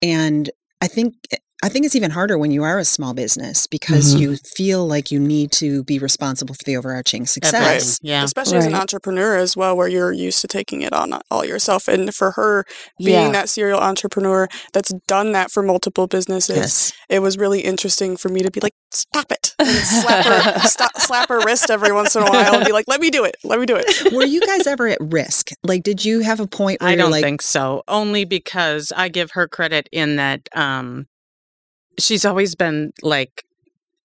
And 0.00 0.48
I 0.80 0.86
think 0.86 1.14
I 1.62 1.68
think 1.68 1.84
it's 1.84 1.94
even 1.94 2.10
harder 2.10 2.38
when 2.38 2.50
you 2.50 2.62
are 2.62 2.78
a 2.78 2.84
small 2.84 3.12
business 3.14 3.66
because 3.66 4.14
Mhm. 4.14 4.18
you 4.20 4.36
feel 4.56 4.86
like 4.86 5.10
you 5.10 5.20
need 5.20 5.52
to 5.52 5.84
be 5.84 5.98
responsible 5.98 6.54
for 6.54 6.64
the 6.64 6.76
overarching 6.76 7.26
success. 7.26 7.54
Everything. 7.54 7.96
Yeah. 8.02 8.24
especially 8.24 8.58
as 8.58 8.66
an 8.66 8.74
entrepreneur 8.74 9.36
as 9.36 9.56
well 9.56 9.76
where 9.76 9.88
you're 9.88 10.12
used 10.12 10.40
to 10.40 10.48
taking 10.48 10.82
it 10.82 10.92
on 10.92 11.20
all 11.30 11.44
yourself 11.44 11.86
and 11.88 12.14
for 12.14 12.32
her 12.32 12.64
being 12.98 13.26
Yeah. 13.26 13.32
that 13.32 13.48
serial 13.48 13.78
entrepreneur 13.80 14.48
that's 14.72 14.92
done 15.06 15.32
that 15.32 15.50
for 15.50 15.62
multiple 15.62 16.06
businesses 16.06 16.56
Yes. 16.56 16.92
it 17.08 17.18
was 17.20 17.36
really 17.36 17.60
interesting 17.60 18.16
for 18.16 18.28
me 18.30 18.40
to 18.40 18.50
be 18.50 18.60
like 18.60 18.72
stop 18.92 19.30
it 19.30 19.54
and 19.58 19.68
slap 19.68 20.24
her 20.24 20.60
stop, 20.68 20.98
slap 21.00 21.28
her 21.28 21.40
wrist 21.40 21.70
every 21.70 21.92
once 21.92 22.16
in 22.16 22.22
a 22.22 22.30
while 22.30 22.54
and 22.54 22.64
be 22.64 22.72
like 22.72 22.86
let 22.88 23.00
me 23.00 23.10
do 23.10 23.24
it 23.24 23.36
let 23.44 23.58
me 23.60 23.66
do 23.66 23.76
it 23.76 24.12
Were 24.12 24.24
you 24.24 24.40
guys 24.40 24.66
ever 24.66 24.88
at 24.88 24.98
risk? 25.00 25.50
Like, 25.62 25.82
did 25.82 26.04
you 26.04 26.20
have 26.20 26.40
a 26.40 26.46
point 26.46 26.80
where 26.80 26.88
I 26.90 26.92
you're 26.94 27.02
don't 27.02 27.10
like, 27.10 27.22
think 27.22 27.42
so. 27.42 27.82
Only 27.86 28.24
because 28.24 28.92
I 28.96 29.08
give 29.08 29.32
her 29.32 29.46
credit 29.46 29.88
in 29.92 30.16
that 30.16 30.48
um 30.54 31.06
she's 31.98 32.24
always 32.24 32.54
been 32.54 32.92
like 33.02 33.44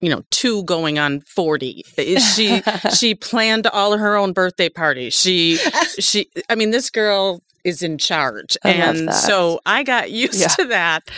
you 0.01 0.09
know, 0.09 0.21
two 0.29 0.63
going 0.65 0.99
on 0.99 1.21
40. 1.21 1.83
She 2.19 2.61
she 2.95 3.15
planned 3.15 3.65
all 3.67 3.97
her 3.97 4.15
own 4.15 4.33
birthday 4.33 4.69
parties. 4.69 5.13
She 5.15 5.57
she 5.99 6.27
I 6.49 6.55
mean 6.55 6.71
this 6.71 6.89
girl 6.89 7.41
is 7.63 7.81
in 7.81 7.97
charge. 7.97 8.55
I 8.63 8.71
and 8.73 9.11
so 9.13 9.61
I 9.65 9.81
got 9.83 10.11
used 10.25 10.41
Yeah. 10.41 10.47
to 10.49 10.65
that 10.65 11.09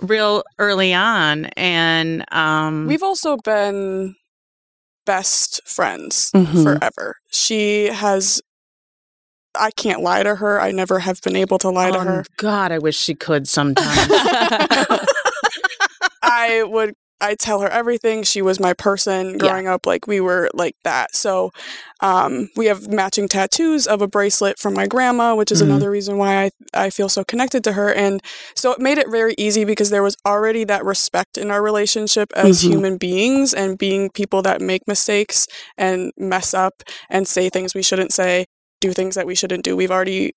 real 0.00 0.42
early 0.58 0.92
on 0.94 1.44
and 1.56 2.24
um 2.32 2.86
We've 2.88 3.02
also 3.02 3.36
been 3.36 4.16
best 5.04 5.60
friends 5.68 6.30
Mhm. 6.34 6.62
forever. 6.64 7.16
She 7.30 7.86
has. 7.86 8.40
I 9.54 9.70
can't 9.70 10.00
lie 10.00 10.22
to 10.22 10.36
her. 10.36 10.58
I 10.60 10.70
never 10.72 10.98
have 11.00 11.20
been 11.20 11.36
able 11.36 11.58
to 11.58 11.68
lie 11.68 11.90
to 11.90 11.98
oh, 11.98 12.04
her. 12.04 12.24
God, 12.38 12.72
I 12.72 12.78
wish 12.78 12.96
she 12.98 13.14
could 13.14 13.46
sometimes. 13.46 14.08
I 16.50 16.62
would 16.64 16.94
I 17.20 17.36
tell 17.36 17.60
her 17.60 17.68
everything. 17.68 18.24
She 18.24 18.42
was 18.42 18.58
my 18.58 18.72
person 18.72 19.38
growing 19.38 19.68
up. 19.68 19.86
Like 19.86 20.08
we 20.08 20.20
were 20.20 20.50
like 20.54 20.74
that. 20.82 21.14
So 21.14 21.52
um, 22.00 22.48
we 22.56 22.66
have 22.66 22.88
matching 22.88 23.28
tattoos 23.28 23.86
of 23.86 24.02
a 24.02 24.08
bracelet 24.08 24.58
from 24.58 24.74
my 24.74 24.88
grandma, 24.88 25.36
which 25.36 25.52
is 25.52 25.60
Mhm. 25.62 25.66
another 25.66 25.88
reason 25.88 26.18
why 26.18 26.44
I, 26.46 26.50
I 26.74 26.90
feel 26.90 27.08
so 27.08 27.22
connected 27.22 27.62
to 27.62 27.74
her. 27.74 27.92
And 27.94 28.20
so 28.56 28.72
it 28.72 28.80
made 28.80 28.98
it 28.98 29.08
very 29.08 29.36
easy 29.38 29.64
because 29.64 29.90
there 29.90 30.02
was 30.02 30.16
already 30.26 30.64
that 30.64 30.84
respect 30.84 31.38
in 31.38 31.52
our 31.52 31.62
relationship 31.62 32.32
as 32.34 32.60
Mhm. 32.64 32.68
human 32.70 32.96
beings 32.96 33.54
and 33.54 33.78
being 33.78 34.10
people 34.10 34.42
that 34.42 34.60
make 34.60 34.82
mistakes 34.88 35.46
and 35.78 36.10
mess 36.16 36.54
up 36.54 36.82
and 37.08 37.28
say 37.28 37.48
things 37.48 37.72
we 37.72 37.82
shouldn't 37.84 38.12
say, 38.12 38.46
do 38.80 38.92
things 38.92 39.14
that 39.14 39.28
we 39.28 39.36
shouldn't 39.36 39.62
do. 39.62 39.76
We've 39.76 39.92
already 39.92 40.32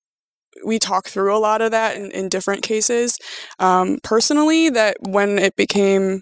we 0.63 0.79
talk 0.79 1.07
through 1.07 1.35
a 1.35 1.39
lot 1.39 1.61
of 1.61 1.71
that 1.71 1.97
in, 1.97 2.11
in 2.11 2.29
different 2.29 2.61
cases. 2.63 3.17
Um, 3.59 3.97
personally, 4.03 4.69
that 4.69 4.97
when 5.01 5.37
it 5.39 5.55
became 5.55 6.21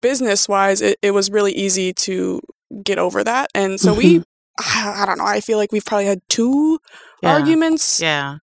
business 0.00 0.48
wise, 0.48 0.80
it, 0.80 0.98
it 1.02 1.12
was 1.12 1.30
really 1.30 1.52
easy 1.52 1.92
to 1.94 2.40
get 2.84 2.98
over 2.98 3.22
that. 3.24 3.50
And 3.54 3.80
so 3.80 3.94
we, 3.94 4.22
I 4.58 5.04
don't 5.06 5.18
know, 5.18 5.24
I 5.24 5.40
feel 5.40 5.58
like 5.58 5.72
we've 5.72 5.84
probably 5.84 6.06
had 6.06 6.20
two 6.28 6.78
Yeah. 7.22 7.34
arguments. 7.34 8.00
Yeah. 8.00 8.38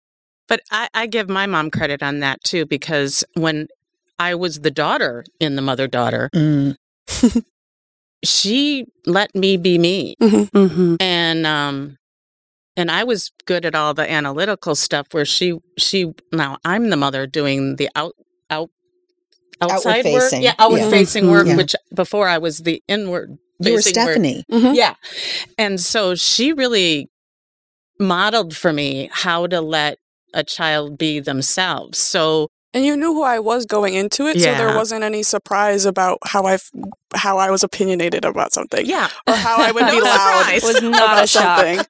But 0.48 0.60
I, 0.70 0.88
I 0.94 1.06
give 1.06 1.28
my 1.28 1.46
mom 1.46 1.70
credit 1.70 2.02
on 2.02 2.20
that 2.20 2.42
too, 2.44 2.66
because 2.66 3.24
when 3.34 3.66
I 4.18 4.34
was 4.34 4.60
the 4.60 4.70
daughter 4.70 5.24
in 5.40 5.56
the 5.56 5.62
mother 5.62 5.86
daughter, 5.88 6.30
Mm. 6.34 6.76
she 8.24 8.86
let 9.06 9.34
me 9.34 9.56
be 9.56 9.78
me. 9.78 10.14
hmm 10.20 10.96
And 11.00 11.46
um 11.46 11.96
and 12.76 12.90
I 12.90 13.04
was 13.04 13.30
good 13.46 13.64
at 13.64 13.74
all 13.74 13.94
the 13.94 14.10
analytical 14.10 14.74
stuff 14.74 15.08
where 15.12 15.24
she 15.24 15.54
she 15.78 16.12
now 16.32 16.58
I'm 16.64 16.90
the 16.90 16.96
mother 16.96 17.26
doing 17.26 17.76
the 17.76 17.88
out 17.94 18.14
out 18.50 18.70
outside 19.60 20.04
work. 20.04 20.22
facing. 20.22 20.42
Yeah, 20.42 20.54
outward 20.58 20.80
Yeah. 20.80 20.90
facing 20.90 21.30
work, 21.30 21.46
Yeah. 21.46 21.56
which 21.56 21.74
before 21.94 22.28
I 22.28 22.38
was 22.38 22.58
the 22.60 22.82
inward 22.88 23.38
You 23.60 23.72
were 23.72 23.78
facing 23.82 24.02
work. 24.04 24.10
Stephanie. 24.12 24.44
Mhm. 24.50 24.74
Yeah. 24.76 24.94
And 25.58 25.80
so 25.80 26.14
she 26.14 26.52
really 26.52 27.08
modeled 27.98 28.54
for 28.56 28.72
me 28.72 29.08
how 29.12 29.46
to 29.46 29.60
let 29.60 29.98
a 30.34 30.44
child 30.44 30.98
be 30.98 31.20
themselves. 31.20 31.98
So 31.98 32.48
And 32.76 32.84
you 32.84 32.94
knew 32.94 33.14
who 33.14 33.22
I 33.22 33.38
was 33.38 33.64
going 33.64 33.94
into 33.94 34.26
it, 34.26 34.38
so 34.38 34.54
there 34.54 34.76
wasn't 34.76 35.02
any 35.02 35.22
surprise 35.22 35.86
about 35.86 36.18
how 36.26 36.44
I 36.44 36.58
how 37.14 37.38
I 37.38 37.50
was 37.50 37.64
opinionated 37.64 38.24
about 38.26 38.52
something, 38.52 38.84
yeah, 38.84 39.08
or 39.26 39.32
how 39.34 39.56
I 39.58 39.72
would 39.74 39.86
be 39.86 40.00
loud 40.00 40.44
surprise. 40.44 40.62
Was 40.62 40.82
not 40.82 40.94
about 40.94 41.24
a 41.24 41.26
shock. 41.26 41.58
something, 41.58 41.86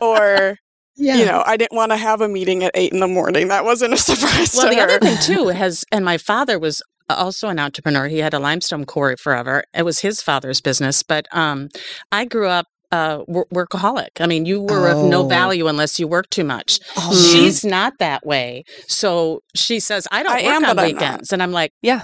or 0.00 0.56
Yeah. 0.96 1.16
you 1.16 1.24
know, 1.26 1.42
I 1.44 1.56
didn't 1.56 1.76
want 1.76 1.90
to 1.90 1.96
have 1.96 2.20
a 2.20 2.28
meeting 2.28 2.62
at 2.62 2.70
eight 2.74 2.92
in 2.92 3.00
the 3.00 3.08
morning. 3.08 3.48
That 3.48 3.64
wasn't 3.64 3.92
a 3.94 3.96
surprise 4.10 4.54
well, 4.56 4.68
to 4.68 4.74
the 4.74 4.76
her. 4.80 4.82
other 4.88 4.98
thing 5.00 5.18
too 5.20 5.48
has, 5.48 5.84
and 5.90 6.04
my 6.04 6.16
father 6.16 6.58
was 6.60 6.80
also 7.08 7.48
an 7.48 7.58
entrepreneur. 7.58 8.06
He 8.06 8.18
had 8.18 8.32
a 8.32 8.38
limestone 8.38 8.84
quarry 8.84 9.16
forever. 9.16 9.64
It 9.74 9.82
was 9.84 9.98
his 9.98 10.22
father's 10.22 10.60
business, 10.60 11.02
but 11.02 11.26
um, 11.32 11.70
I 12.12 12.24
grew 12.24 12.46
up. 12.46 12.66
Uh, 12.92 13.22
wor- 13.28 13.46
workaholic. 13.54 14.08
I 14.20 14.26
mean, 14.26 14.46
you 14.46 14.62
were 14.62 14.88
of 14.88 15.04
no 15.04 15.20
Oh. 15.24 15.28
value 15.28 15.68
unless 15.68 16.00
you 16.00 16.08
worked 16.08 16.32
too 16.32 16.42
much. 16.44 16.80
Oh, 16.96 17.00
Mhm. 17.00 17.10
man. 17.10 17.32
She's 17.32 17.64
not 17.64 17.92
that 18.00 18.26
way. 18.26 18.64
So 18.88 19.42
she 19.54 19.78
says, 19.78 20.08
I 20.10 20.24
don't 20.24 20.32
I 20.32 20.42
work 20.42 20.54
am, 20.54 20.64
on 20.64 20.76
but 20.76 20.82
I'm 20.84 20.92
weekends. 20.94 21.32
And 21.32 21.40
I'm 21.42 21.52
like, 21.52 21.70
Yeah. 21.82 22.02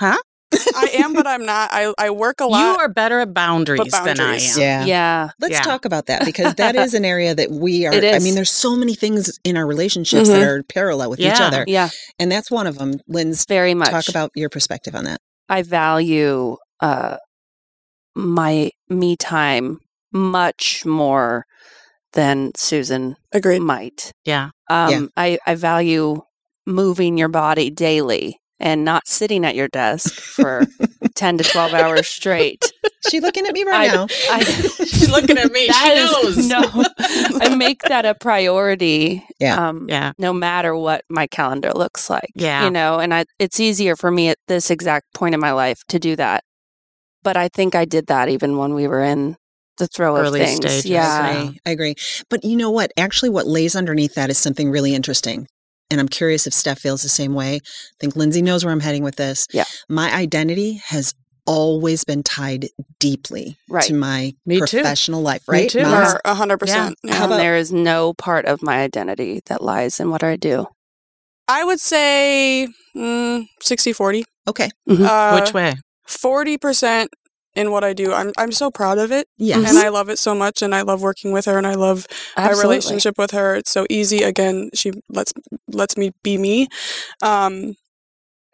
Huh? 0.00 0.16
I 0.74 0.90
am, 0.94 1.12
but 1.12 1.28
I'm 1.28 1.44
not. 1.46 1.70
I 1.72 1.94
I 1.96 2.10
work 2.10 2.40
a 2.40 2.46
lot. 2.52 2.58
you 2.60 2.78
are 2.80 2.88
better 2.88 3.20
at 3.20 3.32
boundaries, 3.32 3.92
than 4.04 4.18
I 4.18 4.36
am. 4.38 4.58
Yeah. 4.58 4.84
Yeah. 4.84 5.28
Let's 5.40 5.52
Yeah. 5.54 5.60
talk 5.62 5.84
about 5.84 6.06
that 6.06 6.24
because 6.24 6.54
that 6.54 6.74
is 6.84 6.92
an 6.94 7.04
area 7.04 7.36
that 7.36 7.52
we 7.52 7.86
are. 7.86 7.92
It 7.94 8.12
I 8.14 8.18
mean, 8.18 8.34
there's 8.34 8.50
so 8.50 8.74
many 8.74 8.94
things 8.96 9.38
in 9.44 9.56
our 9.56 9.64
relationships 9.66 10.28
that 10.28 10.42
Mhm. 10.42 10.46
are 10.48 10.62
parallel 10.64 11.10
with 11.10 11.20
each 11.20 11.40
other, 11.40 11.64
Yeah. 11.68 11.90
and 12.18 12.32
that's 12.32 12.50
one 12.50 12.66
of 12.66 12.78
them. 12.78 12.94
Linz, 13.06 13.44
Very 13.46 13.74
much. 13.74 13.90
talk 13.90 14.08
about 14.08 14.32
your 14.34 14.48
perspective 14.48 14.96
on 14.96 15.04
that. 15.04 15.20
I 15.48 15.62
value 15.62 16.56
uh, 16.80 17.18
my 18.14 18.70
me 18.88 19.16
time 19.16 19.78
much 20.12 20.84
more 20.84 21.44
than 22.12 22.50
Susan 22.56 23.14
Agreed. 23.32 23.60
might. 23.60 24.12
Yeah. 24.24 24.50
Um, 24.68 24.90
Yeah. 24.90 25.06
I, 25.16 25.38
I 25.46 25.54
value 25.54 26.20
moving 26.66 27.16
your 27.16 27.28
body 27.28 27.70
daily 27.70 28.36
and 28.58 28.84
not 28.84 29.06
sitting 29.06 29.46
at 29.46 29.54
your 29.54 29.68
desk 29.68 30.12
for 30.20 30.66
10 31.14 31.38
to 31.38 31.44
12 31.44 31.72
hours 31.72 32.06
straight. 32.08 32.70
She 33.08 33.20
looking 33.20 33.46
at 33.46 33.54
me 33.54 33.62
right 33.64 33.90
I- 33.90 33.94
now. 33.94 34.06
I, 34.30 34.42
She's 34.44 35.10
looking 35.10 35.38
at 35.38 35.50
me. 35.52 35.60
She 35.66 35.72
That 35.72 35.96
is- 35.96 36.36
knows. 36.36 36.48
No, 36.48 36.84
I 36.98 37.54
make 37.54 37.80
that 37.82 38.04
a 38.04 38.14
priority. 38.14 39.24
Yeah. 39.38 39.68
Um, 39.68 39.86
Yeah. 39.88 40.12
No 40.18 40.32
matter 40.32 40.76
what 40.76 41.04
my 41.08 41.26
calendar 41.28 41.72
looks 41.72 42.10
like. 42.10 42.28
Yeah. 42.34 42.64
You 42.64 42.70
know, 42.70 42.98
and 42.98 43.14
I, 43.14 43.24
it's 43.38 43.60
easier 43.60 43.94
for 43.96 44.10
me 44.10 44.28
at 44.28 44.38
this 44.48 44.70
exact 44.70 45.06
point 45.14 45.34
in 45.34 45.40
my 45.40 45.52
life 45.52 45.80
to 45.88 45.98
do 45.98 46.16
that. 46.16 46.42
But 47.22 47.36
I 47.36 47.48
think 47.48 47.74
I 47.74 47.84
did 47.84 48.06
that 48.06 48.28
even 48.28 48.56
when 48.56 48.74
we 48.74 48.88
were 48.88 49.02
in 49.04 49.36
the 49.78 49.86
throw 49.86 50.16
Early 50.16 50.40
of 50.40 50.46
things. 50.46 50.56
stages, 50.58 50.86
Yeah. 50.86 51.06
I 51.22 51.30
agree. 51.42 51.58
I 51.66 51.70
agree. 51.70 51.94
But 52.28 52.44
you 52.44 52.56
know 52.56 52.70
what? 52.70 52.92
Actually, 52.98 53.30
what 53.30 53.46
lays 53.46 53.74
underneath 53.76 54.14
that 54.14 54.30
is 54.30 54.38
something 54.38 54.70
really 54.70 54.94
interesting. 54.94 55.46
And 55.90 56.00
I'm 56.00 56.08
curious 56.08 56.46
if 56.46 56.52
Steph 56.54 56.78
feels 56.78 57.02
the 57.02 57.08
same 57.08 57.34
way. 57.34 57.56
I 57.56 57.60
think 57.98 58.14
Lindsay 58.16 58.42
knows 58.42 58.64
where 58.64 58.72
I'm 58.72 58.80
heading 58.80 59.02
with 59.02 59.16
this. 59.16 59.46
Yeah. 59.52 59.64
My 59.88 60.12
identity 60.14 60.80
has 60.86 61.14
always 61.46 62.04
been 62.04 62.22
tied 62.22 62.68
deeply 63.00 63.56
Right. 63.68 63.82
to 63.84 63.94
my 63.94 64.32
Me 64.46 64.58
too. 64.60 64.66
professional 64.78 65.20
life, 65.22 65.42
Me 65.48 65.60
right? 65.62 65.70
too. 65.70 65.82
Mom's- 65.82 66.14
a 66.24 66.34
hundred 66.34 66.58
percent. 66.58 66.96
How 67.04 67.08
Yeah. 67.10 67.16
about- 67.24 67.30
And 67.32 67.40
there 67.40 67.56
is 67.56 67.72
no 67.72 68.12
part 68.14 68.44
of 68.44 68.62
my 68.62 68.80
identity 68.82 69.40
that 69.46 69.62
lies 69.62 69.98
in 69.98 70.10
what 70.10 70.22
I 70.22 70.36
do. 70.36 70.66
I 71.48 71.64
would 71.64 71.80
say 71.80 72.68
mm, 72.94 73.46
60-40. 73.62 74.24
Okay. 74.46 74.68
Uh, 74.88 75.40
Which 75.40 75.52
way? 75.54 75.74
Forty 76.10 76.58
percent 76.58 77.10
in 77.54 77.70
what 77.70 77.82
I 77.84 77.92
do. 77.92 78.12
I'm 78.12 78.32
I'm 78.38 78.52
so 78.52 78.70
proud 78.70 78.98
of 78.98 79.10
it, 79.12 79.26
Yes. 79.38 79.68
and 79.68 79.78
I 79.78 79.88
love 79.88 80.08
it 80.08 80.18
so 80.18 80.34
much, 80.34 80.62
and 80.62 80.74
I 80.74 80.82
love 80.82 81.02
working 81.02 81.32
with 81.32 81.44
her, 81.46 81.56
and 81.58 81.66
I 81.66 81.74
love 81.74 82.06
my 82.36 82.50
relationship 82.50 83.16
with 83.18 83.30
her. 83.30 83.54
It's 83.56 83.70
so 83.72 83.86
easy. 83.90 84.22
Again, 84.22 84.70
she 84.74 84.92
lets 85.08 85.32
lets 85.68 85.96
me 85.96 86.10
be 86.22 86.36
me. 86.38 86.68
Um, 87.22 87.74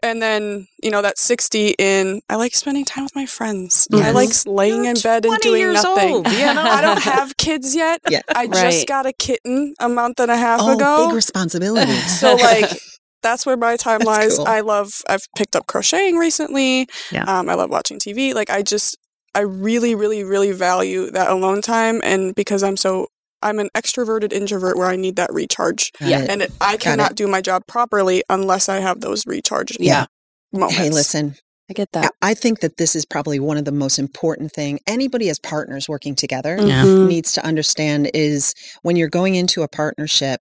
and 0.03 0.21
then 0.23 0.67
you 0.83 0.91
know 0.91 1.01
that 1.03 1.19
sixty 1.19 1.75
in 1.79 2.21
I 2.29 2.37
like 2.37 2.55
spending 2.55 2.85
time 2.85 3.05
with 3.05 3.15
my 3.17 3.27
friends. 3.27 3.89
I 3.93 4.11
like 4.13 4.29
laying 4.47 4.85
You're 4.85 4.95
in 4.95 5.01
bed 5.03 5.25
and 5.25 5.39
doing 5.39 5.61
years 5.61 5.83
nothing. 5.83 6.13
old, 6.15 6.29
you 6.31 6.45
know? 6.55 6.63
I 6.63 6.81
don't 6.83 7.01
have 7.03 7.37
kids 7.39 7.75
yet. 7.75 8.01
Yeah. 8.09 8.21
I 8.35 8.45
Right. 8.47 8.53
just 8.71 8.87
got 8.87 9.07
a 9.07 9.13
kitten 9.13 9.75
a 9.81 9.89
month 9.89 10.21
and 10.21 10.31
a 10.31 10.37
half 10.37 10.61
oh, 10.63 10.77
ago. 10.77 11.07
big 11.09 11.17
responsibility. 11.17 11.91
so 11.93 12.35
like 12.35 12.79
that's 13.27 13.45
where 13.45 13.57
my 13.57 13.77
time 13.77 13.99
That's 14.01 14.07
lies. 14.07 14.37
cool. 14.37 14.47
I 14.47 14.61
love 14.61 15.03
I've 15.09 15.27
picked 15.37 15.57
up 15.57 15.67
crocheting 15.67 16.17
recently. 16.17 16.87
Yeah. 17.11 17.25
Um, 17.25 17.49
I 17.49 17.55
love 17.55 17.71
watching 17.71 17.99
TV. 17.99 18.35
Like 18.35 18.51
I 18.51 18.63
just 18.63 18.97
I 19.35 19.41
really, 19.41 19.95
really, 19.95 20.23
really 20.25 20.53
value 20.53 21.11
that 21.11 21.29
alone 21.29 21.61
time 21.61 22.01
and 22.05 22.35
because 22.35 22.63
I'm 22.63 22.77
so 22.77 23.09
I'm 23.43 23.59
an 23.59 23.69
extroverted 23.77 24.33
introvert 24.33 24.77
where 24.79 24.87
I 24.89 24.97
need 24.97 25.17
that 25.17 25.33
recharge. 25.33 25.91
Yeah. 26.01 26.25
And 26.29 26.41
it, 26.43 26.53
I 26.61 26.73
Got 26.73 26.81
cannot 26.81 27.11
it. 27.13 27.17
do 27.17 27.27
my 27.27 27.41
job 27.43 27.67
properly 27.67 28.23
unless 28.31 28.69
I 28.69 28.79
have 28.79 29.01
those 29.01 29.27
recharge 29.27 29.77
Yeah. 29.79 30.07
moments. 30.53 30.77
Hey, 30.77 30.89
listen, 30.91 31.35
I 31.69 31.75
get 31.75 31.91
that. 31.93 32.13
I 32.23 32.33
think 32.35 32.61
that 32.61 32.77
this 32.79 32.97
is 32.97 33.05
probably 33.05 33.39
one 33.41 33.57
of 33.59 33.65
the 33.67 33.73
most 33.73 33.99
important 33.99 34.53
thing 34.53 34.79
anybody 34.87 35.29
as 35.29 35.39
partners 35.41 35.89
working 35.89 36.15
together 36.15 36.57
Yeah. 36.61 36.85
Mhm. 36.85 37.09
needs 37.09 37.33
to 37.33 37.45
understand 37.45 38.11
is 38.15 38.55
when 38.83 38.95
you're 38.97 39.11
going 39.11 39.35
into 39.35 39.63
a 39.63 39.69
partnership 39.69 40.41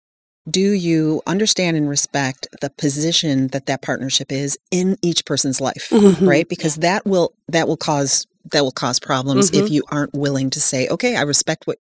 do 0.49 0.71
you 0.73 1.21
understand 1.25 1.77
and 1.77 1.87
respect 1.87 2.47
the 2.61 2.69
position 2.69 3.47
that 3.49 3.65
that 3.67 3.81
partnership 3.81 4.31
is 4.31 4.57
in 4.71 4.97
each 5.01 5.23
person's 5.25 5.61
life 5.61 5.87
Mhm. 5.91 6.27
right 6.27 6.49
because 6.49 6.75
that 6.77 7.05
will 7.05 7.33
that 7.47 7.67
will 7.67 7.77
cause 7.77 8.25
that 8.51 8.61
will 8.63 8.71
cause 8.71 8.99
problems 8.99 9.49
if 9.51 9.65
Mhm. 9.65 9.69
you 9.71 9.83
aren't 9.89 10.13
willing 10.13 10.49
to 10.49 10.59
say 10.59 10.87
okay 10.89 11.15
i 11.15 11.21
respect 11.21 11.65
what 11.65 11.77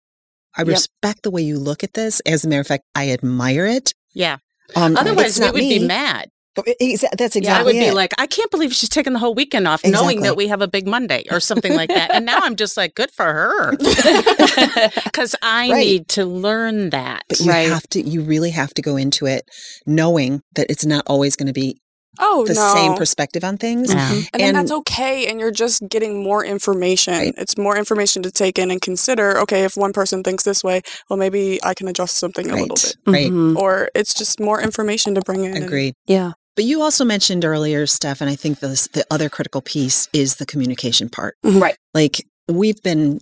i 0.57 0.63
Yep. 0.63 0.69
respect 0.69 1.23
the 1.23 1.31
way 1.31 1.43
you 1.43 1.57
look 1.59 1.85
at 1.85 1.95
this 1.95 2.21
as 2.27 2.45
a 2.45 2.49
matter 2.49 2.61
of 2.63 2.67
fact 2.67 2.85
i 2.97 3.11
admire 3.11 3.67
it 3.67 3.95
Yeah. 4.13 4.39
um, 4.75 4.97
Otherwise, 4.97 5.39
we 5.39 5.47
would 5.51 5.61
be 5.61 5.79
mad. 5.87 6.29
Exa- 6.63 7.11
that's 7.17 7.37
Yeah, 7.37 7.41
I 7.41 7.61
exactly 7.61 7.75
would 7.75 7.81
be 7.81 7.91
like, 7.93 8.13
I 8.19 8.27
can't 8.27 8.51
believe 8.51 8.73
she's 8.75 8.89
taking 8.89 9.13
the 9.13 9.19
whole 9.19 9.35
weekend 9.35 9.67
off, 9.69 9.85
knowing 9.85 10.21
that 10.23 10.37
we 10.37 10.49
have 10.49 10.63
a 10.63 10.69
big 10.69 10.87
Monday 10.87 11.25
or 11.31 11.41
something 11.41 11.75
like 11.75 11.89
that. 11.91 12.11
And 12.13 12.25
now 12.27 12.39
I'm 12.43 12.57
just 12.57 12.77
like, 12.77 12.95
good 12.95 13.11
for 13.11 13.25
her, 13.25 13.73
because 15.05 15.35
I 15.43 15.71
Right. 15.71 15.87
need 15.87 16.09
to 16.09 16.25
learn 16.25 16.91
that. 16.91 17.25
But 17.29 17.41
you 17.41 17.51
Right. 17.51 17.69
have 17.69 17.87
to, 17.91 18.01
you 18.03 18.23
really 18.23 18.51
have 18.51 18.73
to 18.75 18.83
go 18.83 18.97
into 18.97 19.27
it 19.27 19.45
knowing 19.87 20.43
that 20.55 20.67
it's 20.71 20.85
not 20.87 21.05
always 21.07 21.37
going 21.37 21.47
to 21.49 21.53
be 21.53 21.81
Oh 22.21 22.45
the 22.47 22.55
no. 22.55 22.75
same 22.75 22.95
perspective 22.97 23.45
on 23.45 23.59
things. 23.59 23.93
Yeah. 23.95 24.13
and, 24.33 24.41
then 24.43 24.55
that's 24.55 24.73
okay 24.73 25.27
and 25.29 25.39
you're 25.39 25.53
just 25.53 25.89
getting 25.89 26.21
more 26.23 26.45
information 26.45 27.15
Right. 27.15 27.35
it's 27.37 27.57
more 27.57 27.77
information 27.77 28.23
to 28.25 28.33
take 28.33 28.59
in 28.59 28.73
and 28.73 28.81
consider 28.81 29.39
okay 29.41 29.63
if 29.63 29.77
one 29.77 29.93
person 29.93 30.25
thinks 30.25 30.43
this 30.43 30.65
way 30.65 30.81
well 31.09 31.17
maybe 31.17 31.61
i 31.63 31.75
can 31.75 31.87
adjust 31.87 32.17
something 32.17 32.51
a 32.51 32.55
little 32.57 32.75
bit 32.75 32.97
Right. 33.07 33.31
Mhm. 33.31 33.57
or 33.57 33.91
it's 33.95 34.15
just 34.15 34.41
more 34.41 34.61
information 34.61 35.15
to 35.15 35.21
bring 35.21 35.45
in 35.45 35.55
and- 35.55 35.65
Agreed. 35.67 35.95
Yeah. 36.09 36.33
But 36.59 36.65
you 36.65 36.83
also 36.83 37.05
mentioned 37.05 37.45
earlier, 37.45 37.87
Steph, 37.87 38.21
and 38.21 38.29
I 38.29 38.35
think 38.35 38.59
this, 38.59 38.89
the 38.89 39.07
other 39.13 39.29
critical 39.29 39.61
piece 39.61 40.09
is 40.13 40.37
the 40.37 40.45
communication 40.45 41.09
part. 41.09 41.37
Right. 41.45 41.77
Like 41.95 42.27
we've 42.49 42.83
been, 42.83 43.21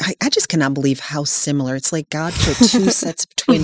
I, 0.00 0.14
I 0.22 0.28
just 0.28 0.48
cannot 0.48 0.72
believe 0.72 1.00
how 1.00 1.24
similar. 1.24 1.74
It's 1.74 1.90
like 1.92 2.08
God 2.10 2.32
put 2.34 2.56
two 2.68 2.88
sets 2.90 3.24
of 3.24 3.34
twin 3.34 3.62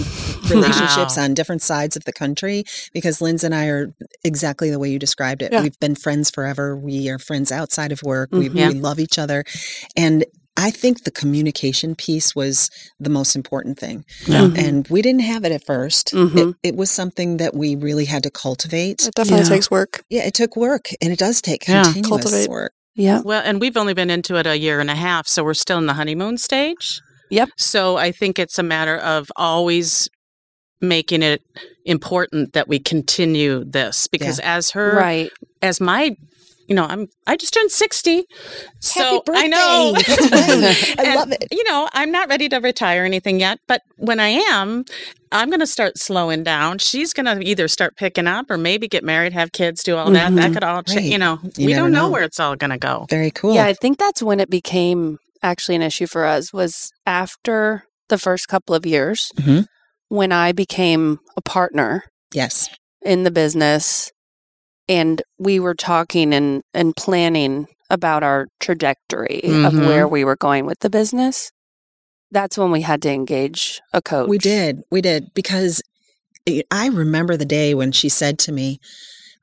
relationships 0.51 1.17
Wow. 1.17 1.23
on 1.23 1.35
different 1.35 1.63
sides 1.63 1.95
of 1.95 2.03
the 2.03 2.13
country 2.13 2.65
because 2.93 3.21
Linz 3.21 3.45
and 3.45 3.55
I 3.55 3.67
are 3.67 3.95
exactly 4.25 4.71
the 4.71 4.81
way 4.81 4.91
you 4.91 4.99
described 4.99 5.41
it. 5.43 5.53
Yeah. 5.53 5.63
We've 5.63 5.79
been 5.79 5.95
friends 5.95 6.29
forever. 6.29 6.75
We 6.77 7.09
are 7.09 7.21
friends 7.21 7.53
outside 7.53 7.93
of 7.93 8.03
work. 8.03 8.31
We, 8.33 8.49
Mhm. 8.49 8.55
Yeah. 8.57 8.69
we 8.71 8.75
love 8.75 8.99
each 8.99 9.21
other. 9.21 9.45
And 9.97 10.25
I 10.63 10.71
think 10.71 11.05
the 11.05 11.11
communication 11.11 11.95
piece 11.95 12.35
was 12.37 12.71
the 13.01 13.11
most 13.11 13.35
important 13.37 13.79
thing. 13.79 14.05
Yeah. 14.27 14.43
Mhm. 14.43 14.59
And 14.59 14.89
we 14.89 15.03
didn't 15.03 15.23
have 15.33 15.45
it 15.45 15.53
at 15.53 15.65
1st 15.65 16.13
Mhm. 16.13 16.37
It, 16.51 16.57
it 16.69 16.77
was 16.77 16.91
something 16.91 17.39
that 17.39 17.55
we 17.55 17.75
really 17.77 18.05
had 18.05 18.23
to 18.23 18.31
cultivate. 18.31 19.07
it 19.07 19.15
definitely 19.15 19.45
Yeah. 19.45 19.49
takes 19.57 19.71
work 19.71 20.05
Yeah, 20.11 20.25
it 20.25 20.35
took 20.35 20.57
work 20.57 20.91
and 21.01 21.13
it 21.13 21.19
does 21.19 21.41
take 21.43 21.67
Yeah. 21.69 21.83
continuous 21.85 22.09
Cultivate. 22.09 22.49
work. 22.49 22.73
Yeah. 22.95 23.21
Well, 23.25 23.43
and 23.45 23.61
we've 23.61 23.77
only 23.77 23.95
been 23.95 24.11
into 24.11 24.37
it 24.37 24.47
a 24.47 24.57
year 24.59 24.79
and 24.81 24.91
a 24.91 24.95
half, 24.95 25.27
so 25.27 25.43
we're 25.45 25.55
still 25.55 25.79
in 25.79 25.87
the 25.87 25.95
honeymoon 25.95 26.39
stage. 26.39 27.01
Yep. 27.31 27.49
So 27.57 27.97
I 27.97 28.13
think 28.13 28.39
it's 28.39 28.59
a 28.59 28.63
matter 28.63 28.97
of 28.99 29.33
always 29.37 30.09
making 30.81 31.23
it 31.23 31.41
important 31.85 32.53
that 32.53 32.69
we 32.69 32.79
continue 32.79 33.65
this 33.65 34.07
because 34.09 34.39
as 34.41 34.71
her 34.71 34.97
Right. 34.97 35.31
as 35.63 35.81
my 35.81 36.11
you 36.69 36.75
know, 36.75 36.85
I'm 36.85 37.09
I 37.27 37.37
just 37.37 37.53
turned 37.55 37.71
60. 37.71 38.25
So 38.81 39.03
Happy 39.03 39.21
birthday. 39.27 39.41
I 39.43 39.47
know. 39.49 39.93
Right. 39.97 40.95
I 40.99 41.03
And, 41.05 41.15
love 41.17 41.33
it. 41.33 41.49
You 41.51 41.65
know, 41.65 41.89
I'm 41.93 42.11
not 42.11 42.29
ready 42.29 42.49
to 42.49 42.57
retire 42.59 43.05
anything 43.05 43.41
yet, 43.41 43.59
but 43.69 43.83
when 43.97 44.21
I 44.21 44.29
am, 44.29 44.85
I'm 45.33 45.49
going 45.49 45.61
to 45.61 45.67
start 45.67 45.99
slowing 45.99 46.43
down. 46.43 46.79
She's 46.79 47.13
going 47.13 47.27
to 47.27 47.45
either 47.47 47.69
start 47.69 47.97
picking 47.97 48.27
up 48.27 48.51
or 48.51 48.59
maybe 48.59 48.87
get 48.89 49.03
married, 49.05 49.33
have 49.33 49.53
kids, 49.53 49.83
do 49.83 49.97
all 49.97 50.11
that. 50.11 50.35
That 50.35 50.51
Mhm. 50.51 50.55
could 50.55 50.65
all 50.65 50.83
change. 50.83 50.99
Right. 51.01 51.13
You 51.13 51.19
know, 51.19 51.39
You 51.57 51.67
we 51.67 51.73
don't 51.75 51.91
know 51.93 52.03
know. 52.07 52.11
where 52.11 52.23
it's 52.23 52.39
all 52.41 52.55
going 52.57 52.71
to 52.71 52.79
go. 52.79 53.07
Very 53.11 53.31
cool. 53.31 53.55
Yeah, 53.55 53.67
I 53.67 53.73
think 53.75 53.99
that's 53.99 54.23
when 54.23 54.41
it 54.41 54.51
became 54.51 55.19
actually 55.43 55.75
an 55.77 55.83
issue 55.83 56.07
for 56.07 56.25
us 56.25 56.53
was 56.53 56.93
after 57.07 57.85
the 58.09 58.19
first 58.19 58.47
couple 58.49 58.75
of 58.75 58.85
years 58.87 59.31
Mhm. 59.39 59.67
when 60.09 60.33
I 60.33 60.53
became 60.53 61.19
a 61.37 61.41
partner 61.41 62.05
Yes. 62.33 62.69
in 63.01 63.25
the 63.25 63.31
business 63.31 64.11
and 64.93 65.23
we 65.39 65.59
were 65.59 65.75
talking 65.75 66.35
and, 66.35 66.63
and 66.75 66.95
planning 66.97 67.67
about 67.91 68.23
our 68.23 68.49
trajectory 68.61 69.41
of 69.45 69.73
Mhm. 69.73 69.87
where 69.87 70.07
we 70.09 70.25
were 70.25 70.37
going 70.37 70.67
with 70.67 70.79
the 70.81 70.91
business. 70.91 71.51
That's 72.31 72.57
when 72.59 72.71
we 72.71 72.81
had 72.83 73.03
to 73.03 73.11
engage 73.11 73.81
a 73.93 74.01
coach. 74.03 74.29
We 74.29 74.39
did. 74.39 74.83
We 74.91 75.01
did 75.01 75.33
because 75.35 75.83
I- 76.49 76.65
I 76.71 76.87
remember 76.89 77.37
the 77.37 77.45
day 77.45 77.75
when 77.75 77.93
she 77.93 78.09
said 78.09 78.39
to 78.41 78.53
me, 78.53 78.81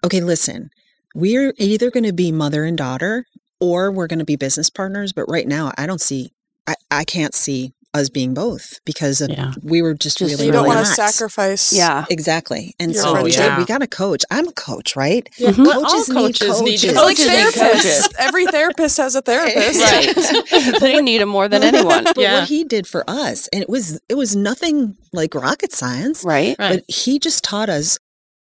"Okay, 0.04 0.22
listen, 0.22 0.70
we're 1.16 1.54
either 1.58 1.90
going 1.92 2.04
to 2.06 2.14
be 2.14 2.32
mother 2.32 2.64
and 2.66 2.78
daughter 2.78 3.26
or 3.60 3.92
we're 3.92 4.08
going 4.08 4.20
to 4.20 4.26
be 4.26 4.36
business 4.36 4.70
partners, 4.70 5.14
but 5.14 5.26
right 5.30 5.48
now 5.48 5.72
I 5.78 5.86
don't 5.86 6.02
see 6.02 6.32
I, 6.68 6.76
I 6.92 7.04
can't 7.04 7.34
see 7.34 7.74
us 7.96 8.08
being 8.10 8.36
both 8.36 8.80
because 8.86 9.20
of, 9.20 9.30
Yeah. 9.30 9.52
we 9.64 9.82
were 9.82 9.96
just, 9.96 10.20
Just 10.20 10.32
really 10.32 10.46
you 10.46 10.52
don't 10.52 10.64
really 10.66 10.76
want 10.76 10.86
to 10.86 10.90
not. 11.02 11.10
sacrifice 11.12 11.74
Yeah. 11.74 12.06
Exactly. 12.10 12.76
And 12.80 12.94
Your 12.94 13.02
so 13.02 13.14
we, 13.14 13.32
friendship. 13.32 13.44
did. 13.50 13.58
we 13.58 13.66
got 13.66 13.82
a 13.82 13.88
coach. 13.88 14.24
I'm 14.30 14.48
a 14.48 14.52
coach, 14.52 14.96
right? 14.96 15.28
Yeah. 15.38 15.50
Mhm. 15.52 15.66
Well, 15.66 15.86
all 15.86 15.92
Coaches 15.92 16.10
need 16.10 16.16
coaches 16.40 16.62
need, 16.62 16.80
coaches. 16.82 16.96
like 16.96 17.18
therapists 17.18 18.14
every 18.20 18.46
therapist 18.46 18.98
has 18.98 19.16
a 19.16 19.22
therapist 19.22 19.80
Right. 19.82 20.80
they 20.82 21.02
need 21.02 21.20
them 21.22 21.30
more 21.30 21.48
than 21.48 21.64
anyone. 21.64 22.04
But 22.04 22.18
Yeah. 22.20 22.40
what 22.42 22.48
he 22.50 22.64
did 22.64 22.86
for 22.86 23.04
us, 23.10 23.48
and 23.52 23.64
it 23.64 23.70
was 23.70 24.00
it 24.08 24.16
was 24.16 24.36
nothing 24.36 24.96
like 25.12 25.34
rocket 25.34 25.74
science, 25.74 26.24
Right. 26.24 26.56
Right. 26.60 26.84
but 26.86 26.94
he 26.96 27.18
just 27.18 27.44
taught 27.44 27.70
us. 27.70 27.98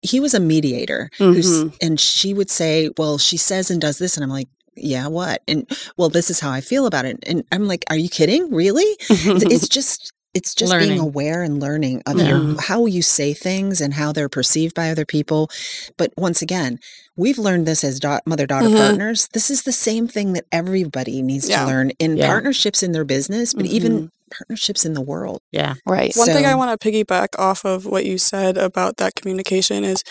He 0.02 0.18
was 0.20 0.34
a 0.34 0.40
mediator, 0.40 1.10
who's, 1.18 1.46
Mhm. 1.64 1.74
and 1.80 2.00
she 2.00 2.34
would 2.34 2.50
say, 2.50 2.90
"Well, 2.98 3.18
she 3.18 3.36
says 3.36 3.70
and 3.70 3.80
does 3.80 3.98
this," 3.98 4.16
and 4.16 4.24
I'm 4.24 4.30
like, 4.30 4.48
"Yeah, 4.76 5.06
what?" 5.08 5.42
And 5.48 5.68
well, 5.96 6.08
this 6.08 6.30
is 6.30 6.40
how 6.40 6.50
I 6.50 6.60
feel 6.60 6.86
about 6.86 7.04
it, 7.04 7.18
and 7.26 7.44
I'm 7.52 7.66
like, 7.66 7.84
"Are 7.90 7.96
you 7.96 8.08
kidding? 8.08 8.50
Really?" 8.52 8.96
It's- 9.10 9.42
it's 9.42 9.68
just 9.78 10.12
it's 10.34 10.54
just 10.54 10.72
being 10.78 10.98
aware 10.98 11.42
and 11.42 11.60
learning 11.60 12.02
of 12.06 12.18
Yeah. 12.18 12.28
your 12.28 12.58
how 12.62 12.86
you 12.86 13.02
say 13.02 13.34
things 13.34 13.82
and 13.82 13.92
how 13.92 14.12
they're 14.12 14.30
perceived 14.30 14.74
by 14.74 14.90
other 14.90 15.04
people. 15.04 15.50
But 15.98 16.10
once 16.16 16.40
again, 16.40 16.78
we've 17.18 17.36
learned 17.38 17.66
this 17.66 17.84
as 17.84 18.00
da- 18.00 18.20
mother 18.24 18.46
daughter 18.46 18.68
Mhm. 18.68 18.76
partners. 18.78 19.28
This 19.34 19.50
is 19.50 19.64
the 19.64 19.72
same 19.72 20.08
thing 20.08 20.32
that 20.32 20.46
everybody 20.50 21.20
needs 21.20 21.50
Yeah. 21.50 21.60
to 21.60 21.66
learn 21.66 21.90
in 21.98 22.16
Yeah. 22.16 22.28
partnerships 22.28 22.82
in 22.82 22.92
their 22.92 23.04
business, 23.04 23.52
but 23.52 23.66
even 23.66 24.08
partnerships 24.34 24.86
in 24.86 24.94
the 24.94 25.02
world. 25.02 25.40
yeah. 25.52 25.74
right. 25.86 26.16
One 26.16 26.28
thing 26.28 26.46
I 26.46 26.54
want 26.54 26.80
to 26.80 26.90
piggyback 26.90 27.38
off 27.38 27.66
of 27.66 27.84
what 27.84 28.06
you 28.06 28.16
said 28.16 28.56
about 28.56 28.96
that 28.96 29.14
communication 29.14 29.84
is 29.84 30.02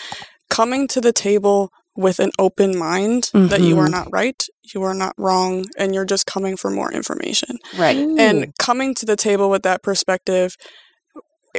coming 0.50 0.86
to 0.86 1.00
the 1.00 1.12
table 1.12 1.72
with 1.96 2.18
an 2.20 2.30
open 2.38 2.76
mind 2.78 3.30
that 3.34 3.60
you 3.60 3.78
are 3.78 3.86
Mhm. 3.86 3.90
not 3.90 4.08
right, 4.12 4.42
you 4.74 4.82
are 4.82 4.94
not 4.94 5.14
wrong, 5.18 5.66
and 5.76 5.94
you're 5.94 6.06
just 6.06 6.24
coming 6.26 6.56
for 6.56 6.70
more 6.70 6.90
information. 6.92 7.58
Right. 7.76 7.96
And 7.96 8.52
coming 8.58 8.94
to 8.94 9.06
the 9.06 9.16
table 9.16 9.50
with 9.50 9.62
that 9.64 9.82
perspective, 9.82 10.56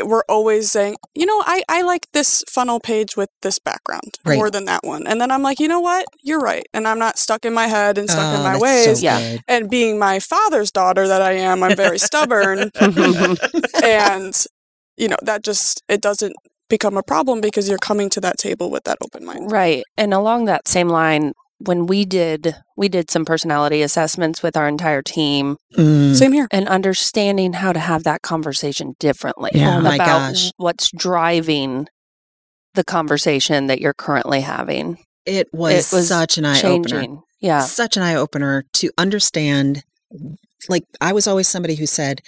we're 0.03 0.23
always 0.27 0.71
saying, 0.71 0.95
you 1.13 1.27
know, 1.27 1.43
I, 1.45 1.61
I 1.69 1.83
like 1.83 2.07
this 2.13 2.43
funnel 2.49 2.79
page 2.79 3.15
with 3.15 3.29
this 3.43 3.59
background 3.59 4.17
Right. 4.25 4.37
more 4.37 4.49
than 4.49 4.65
that 4.65 4.83
one. 4.83 5.05
And 5.05 5.21
then 5.21 5.29
I'm 5.29 5.43
like, 5.43 5.59
you 5.59 5.67
know 5.67 5.81
what? 5.81 6.07
You're 6.23 6.39
right. 6.39 6.65
And 6.73 6.87
I'm 6.87 6.97
not 6.97 7.19
stuck 7.19 7.45
in 7.45 7.53
my 7.53 7.67
head 7.67 7.99
and 7.99 8.09
stuck 8.09 8.33
in 8.33 8.39
Oh, 8.39 8.43
my 8.43 8.57
ways. 8.57 8.97
so 8.99 9.03
Yeah. 9.05 9.37
And 9.47 9.69
being 9.69 9.99
my 9.99 10.17
father's 10.19 10.71
daughter 10.71 11.07
that 11.07 11.21
I 11.21 11.33
am, 11.33 11.61
I'm 11.61 11.75
very 11.75 11.99
stubborn. 11.99 12.71
and 13.83 14.35
you 14.97 15.07
know 15.07 15.17
that 15.23 15.43
just 15.43 15.83
it 15.87 16.01
doesn't 16.01 16.35
become 16.75 16.97
a 16.97 17.03
problem 17.13 17.37
because 17.47 17.65
you're 17.69 17.85
coming 17.91 18.09
to 18.09 18.19
that 18.25 18.37
table 18.45 18.67
with 18.73 18.83
that 18.85 18.97
open 19.05 19.23
mind 19.29 19.51
Right. 19.51 19.83
And 20.01 20.13
along 20.13 20.45
that 20.45 20.67
same 20.67 20.89
line, 20.89 21.25
when 21.59 21.85
we 21.91 21.99
did 22.03 22.41
we 22.75 22.87
did 22.89 23.05
some 23.11 23.25
personality 23.25 23.79
assessments 23.83 24.41
with 24.43 24.57
our 24.57 24.67
entire 24.67 25.03
team 25.03 25.45
Mm. 25.77 26.15
same 26.21 26.33
here 26.37 26.47
and 26.51 26.67
understanding 26.67 27.53
how 27.53 27.71
to 27.73 27.79
have 27.79 28.03
that 28.09 28.21
conversation 28.21 28.87
differently 28.99 29.51
Yeah. 29.53 29.77
Oh 29.77 29.81
my 29.81 29.95
about 29.95 30.33
gosh. 30.33 30.51
what's 30.57 30.89
driving 31.07 31.87
the 32.73 32.83
conversation 32.83 33.67
that 33.67 33.79
you're 33.81 33.93
currently 34.07 34.41
having. 34.41 34.97
It 35.25 35.47
was, 35.53 35.91
was 35.93 36.07
such 36.07 36.37
an 36.39 36.45
eye 36.45 36.59
opener. 36.63 37.05
Yeah. 37.39 37.61
Such 37.61 37.97
an 37.97 38.03
eye 38.03 38.15
opener 38.15 38.63
to 38.79 38.89
understand. 38.97 39.83
Like 40.67 40.83
I 40.99 41.13
was 41.13 41.27
always 41.27 41.47
somebody 41.47 41.75
who 41.75 41.85
said, 41.85 42.21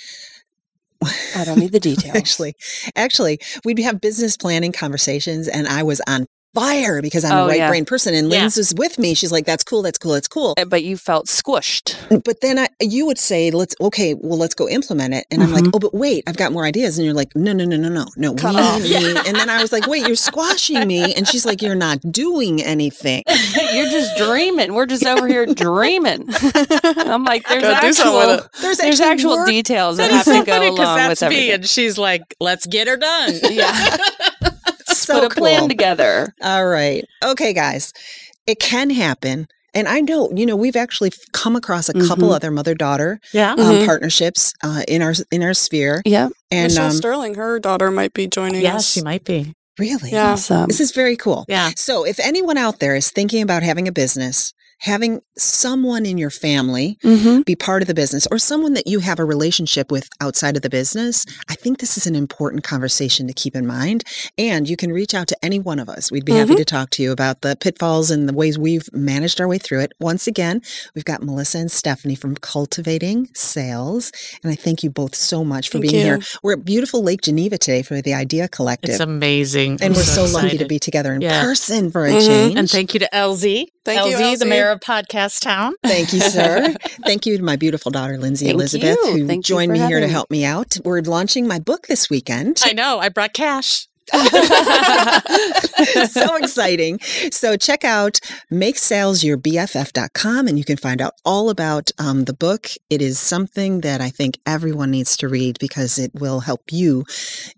I 1.04 1.44
don't 1.46 1.60
need 1.60 1.72
the 1.72 1.80
details. 1.82 2.16
actually, 2.16 2.56
actually, 2.96 3.40
we'd 3.64 3.80
have 3.80 4.02
business 4.02 4.38
planning 4.38 4.72
conversations, 4.72 5.48
and 5.48 5.68
I 5.68 5.84
was 5.84 6.02
on 6.08 6.26
fire 6.56 7.02
because 7.02 7.24
I'm 7.24 7.34
Oh, 7.38 7.44
a 7.46 7.48
right 7.50 7.58
yeah. 7.58 7.70
brain 7.70 7.86
person. 7.86 8.14
And 8.16 8.32
Yeah. 8.32 8.42
Linz 8.42 8.58
was 8.58 8.74
with 8.76 8.98
me. 8.98 9.14
She's 9.14 9.32
like, 9.32 9.46
"That's 9.46 9.64
cool. 9.64 9.82
That's 9.84 9.98
cool. 10.00 10.14
That's 10.14 10.28
cool." 10.28 10.54
Uh, 10.58 10.66
But 10.66 10.84
you 10.84 10.98
felt 10.98 11.28
squished. 11.28 11.96
But 12.24 12.42
then 12.42 12.58
I, 12.58 12.68
you 12.82 13.06
would 13.06 13.20
say, 13.20 13.52
"Let's 13.52 13.76
okay, 13.82 14.14
well, 14.16 14.40
let's 14.40 14.56
go 14.56 14.68
implement 14.70 15.14
it." 15.14 15.26
And 15.32 15.44
I'm 15.44 15.52
like, 15.52 15.66
Mhm. 15.66 15.72
"Oh, 15.76 15.80
but 15.80 15.94
wait, 15.94 16.24
I've 16.28 16.38
got 16.38 16.52
more 16.54 16.66
ideas." 16.66 16.98
And 16.98 17.06
you're 17.06 17.14
like, 17.14 17.36
"No, 17.36 17.52
no, 17.54 17.66
no, 17.66 17.76
no, 17.78 17.90
no, 17.90 18.06
no." 18.18 18.34
Cut 18.34 18.56
we 18.56 18.62
off. 18.62 18.82
And 19.28 19.36
then 19.36 19.50
I 19.50 19.62
was 19.62 19.72
like, 19.72 19.86
"Wait, 19.88 20.08
you're 20.08 20.16
squashing 20.16 20.88
me." 20.88 21.14
And 21.14 21.28
she's 21.28 21.46
like, 21.46 21.62
"You're 21.62 21.76
not 21.76 22.00
doing 22.12 22.64
anything." 22.64 23.24
you're 23.74 23.90
just 23.90 24.18
dreaming. 24.18 24.74
We're 24.74 24.86
just 24.86 25.06
over 25.06 25.28
here 25.28 25.46
dreaming. 25.46 26.28
I'm 26.84 27.24
like, 27.26 27.48
there's 27.48 27.64
Gotta 27.64 27.88
do 27.88 27.94
something 27.94 28.16
with 28.18 28.30
actual, 28.30 28.46
it. 28.46 28.62
There's, 28.62 28.78
there's 28.78 29.02
actual 29.02 29.32
work 29.38 29.48
details 29.48 29.98
that, 29.98 30.10
That 30.10 30.22
is 30.22 30.26
have 30.26 30.26
so 30.26 30.40
to 30.40 30.46
go 30.46 30.52
funny 30.54 30.70
because 30.72 30.80
along 30.86 30.98
that's 30.98 31.22
with 31.22 31.30
me, 31.30 31.36
everything. 31.38 31.54
and 31.56 31.68
she's 31.70 31.98
like, 31.98 32.36
"Let's 32.40 32.66
get 32.66 32.88
her 32.88 32.98
done." 32.98 33.34
Yeah. 33.50 33.98
So 35.06 35.22
Put 35.22 35.32
a 35.32 35.36
plan 35.36 35.68
together. 35.70 36.34
All 36.42 36.66
right. 36.68 37.04
Okay, 37.24 37.54
guys. 37.54 37.94
It 38.48 38.60
can 38.60 38.90
happen. 38.90 39.48
And 39.74 39.88
I 39.90 40.00
know, 40.00 40.30
you 40.34 40.46
know, 40.46 40.56
we've 40.56 40.76
actually 40.78 41.12
come 41.34 41.56
across 41.58 41.90
a 41.90 41.94
couple 41.94 42.30
Mhm. 42.30 42.36
other 42.36 42.50
mother-daughter 42.52 43.20
yeah. 43.34 43.52
um, 43.54 43.60
Mhm. 43.60 43.86
partnerships 43.86 44.54
uh, 44.64 44.84
in 44.88 45.02
our 45.02 45.14
in 45.32 45.44
our 45.44 45.54
sphere. 45.54 46.02
Yeah. 46.06 46.30
And 46.50 46.72
michelle 46.72 46.86
um, 46.86 46.92
sterling 46.94 47.36
her 47.36 47.60
daughter 47.60 47.92
might 47.92 48.14
be 48.14 48.28
joining 48.28 48.62
Yeah, 48.62 48.76
us 48.78 48.90
she 48.90 49.02
might 49.02 49.26
be. 49.26 49.54
really, 49.78 50.12
Yeah. 50.12 50.32
Awesome. 50.34 50.68
this 50.68 50.80
is 50.80 50.92
very 50.94 51.18
cool. 51.18 51.44
Yeah. 51.50 51.72
So, 51.76 52.06
if 52.06 52.20
anyone 52.22 52.58
out 52.58 52.80
there 52.80 52.96
is 52.96 53.10
thinking 53.12 53.42
about 53.42 53.64
having 53.64 53.88
a 53.88 53.92
business, 53.92 54.54
having 54.86 55.22
someone 55.38 56.06
in 56.06 56.18
your 56.18 56.30
family 56.30 56.98
Mm-hmm. 57.04 57.42
be 57.42 57.56
part 57.56 57.82
of 57.82 57.88
the 57.88 57.94
business 57.94 58.28
or 58.32 58.38
someone 58.38 58.74
that 58.74 58.88
you 58.88 59.00
have 59.00 59.20
a 59.20 59.26
relationship 59.26 59.92
with 59.92 60.08
outside 60.22 60.56
of 60.56 60.62
the 60.62 60.70
business, 60.70 61.26
I 61.50 61.56
think 61.56 61.80
this 61.80 61.98
is 61.98 62.08
an 62.08 62.16
important 62.16 62.64
conversation 62.64 63.28
to 63.28 63.34
keep 63.34 63.56
in 63.56 63.66
mind. 63.68 64.04
And 64.38 64.68
you 64.70 64.78
can 64.78 64.92
reach 64.92 65.14
out 65.14 65.28
to 65.30 65.38
any 65.44 65.60
one 65.60 65.80
of 65.80 65.90
us. 65.90 66.12
We'd 66.12 66.26
be 66.26 66.34
happy 66.34 66.56
to 66.56 66.66
talk 66.66 66.90
to 66.92 67.04
you 67.04 67.12
about 67.12 67.42
the 67.42 67.56
pitfalls 67.60 68.12
and 68.12 68.30
the 68.30 68.34
ways 68.34 68.58
we've 68.58 68.88
managed 68.94 69.42
our 69.42 69.48
way 69.48 69.58
through 69.58 69.82
it. 69.82 69.94
Once 70.00 70.28
again, 70.28 70.62
we've 70.94 71.06
got 71.06 71.22
Melissa 71.24 71.58
and 71.60 71.72
Stephanie 71.72 72.16
from 72.16 72.36
Cultivating 72.36 73.28
Sales. 73.34 74.12
And 74.44 74.52
I 74.52 74.56
thank 74.56 74.84
you 74.84 74.90
both 74.90 75.16
so 75.16 75.44
much 75.44 75.68
for 75.70 75.80
Thank 75.80 75.92
being 75.92 76.06
here. 76.06 76.20
We're 76.44 76.54
at 76.54 76.66
beautiful 76.66 77.02
Lake 77.04 77.22
Geneva 77.22 77.58
today 77.58 77.82
for 77.82 78.02
the 78.02 78.14
Idea 78.14 78.48
Collective. 78.48 78.92
It's 78.92 79.00
amazing. 79.00 79.74
and 79.74 79.84
I'm 79.84 79.94
we're 79.94 80.04
so, 80.04 80.26
lucky 80.26 80.58
to 80.58 80.66
be 80.66 80.80
together 80.80 81.14
in 81.14 81.22
Yeah. 81.22 81.42
person 81.42 81.92
for 81.92 82.06
a 82.06 82.12
Mhm. 82.12 82.26
change. 82.26 82.58
And 82.58 82.70
thank 82.70 82.94
you 82.94 83.00
to 83.02 83.10
LZ. 83.16 83.68
Thank 83.84 84.00
LZ, 84.00 84.10
you, 84.32 84.38
the 84.38 84.46
LZ. 84.46 84.50
mayor 84.50 84.72
of 84.76 84.82
Podcast 84.82 85.42
Town. 85.42 85.74
Thank 85.84 86.14
you, 86.14 86.20
sir. 86.20 86.76
Thank 87.06 87.26
you 87.26 87.38
to 87.38 87.44
my 87.44 87.56
beautiful 87.56 87.92
daughter, 87.92 88.18
Lindsay 88.18 88.46
Thank 88.46 88.56
Elizabeth, 88.56 88.98
you. 89.06 89.12
who 89.12 89.28
Thank 89.28 89.46
joined 89.46 89.72
me 89.72 89.80
here 89.80 90.00
to 90.00 90.08
help 90.08 90.30
me 90.30 90.46
out. 90.46 90.78
We're 90.84 91.02
launching 91.02 91.48
my 91.48 91.60
book 91.60 91.88
this 91.88 92.10
weekend. 92.10 92.62
I 92.64 92.74
know. 92.74 93.00
I 93.00 93.10
brought 93.10 93.34
cash. 93.34 93.88
so 96.12 96.36
exciting. 96.38 97.00
So 97.32 97.56
check 97.58 97.84
out 97.84 98.20
makesalesyourBFF.com 98.52 100.48
and 100.48 100.58
you 100.58 100.64
can 100.64 100.78
find 100.78 101.02
out 101.02 101.14
all 101.26 101.50
about 101.50 101.92
um, 102.00 102.26
the 102.26 102.34
book. 102.34 102.68
It 102.90 103.02
is 103.02 103.20
something 103.20 103.82
that 103.82 104.02
I 104.02 104.10
think 104.10 104.40
everyone 104.46 104.92
needs 104.92 105.18
to 105.18 105.28
read 105.28 105.58
because 105.60 105.98
it 106.00 106.12
will 106.14 106.40
help 106.42 106.62
you 106.72 107.04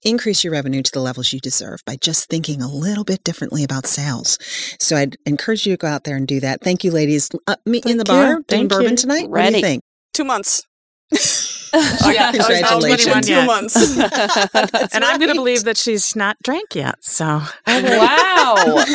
increase 0.04 0.44
your 0.44 0.54
revenue 0.54 0.82
to 0.82 0.92
the 0.92 1.00
levels 1.00 1.32
you 1.34 1.40
deserve 1.40 1.80
by 1.86 1.96
just 1.96 2.30
thinking 2.30 2.62
a 2.62 2.68
little 2.68 3.04
bit 3.04 3.24
differently 3.24 3.64
about 3.64 3.86
sales. 3.86 4.38
So 4.80 4.96
I'd 4.96 5.18
encourage 5.26 5.66
you 5.66 5.74
to 5.74 5.78
go 5.78 5.88
out 5.88 6.04
there 6.04 6.16
and 6.16 6.28
do 6.28 6.40
that. 6.40 6.62
Thank 6.62 6.84
you, 6.84 6.92
ladies. 6.92 7.30
Uh, 7.48 7.56
meet 7.66 7.86
me 7.86 7.92
in 7.92 7.98
the 7.98 8.04
Thank 8.06 8.18
you. 8.18 8.24
bar 8.24 8.34
doing 8.34 8.44
Thank 8.48 8.70
bourbon 8.70 8.92
you. 8.92 8.98
tone 8.98 9.10
What 9.10 9.18
do 9.18 9.24
you 9.26 9.32
Ready. 9.32 9.62
think? 9.62 9.84
Two 10.14 10.24
months. 10.26 10.64
Oh, 12.04 12.10
yeah, 12.12 12.32
Congratulations. 12.34 13.26
Two 13.28 13.34
yet. 13.34 13.46
months. 13.46 13.76
and 14.94 15.04
I'm 15.04 15.20
going 15.20 15.30
to 15.30 15.36
believe 15.36 15.64
that 15.66 15.78
she's 15.78 16.16
not 16.16 16.42
drank 16.44 16.76
yet. 16.76 17.04
So 17.04 17.42
oh, 17.68 17.84
wow. 17.98 18.86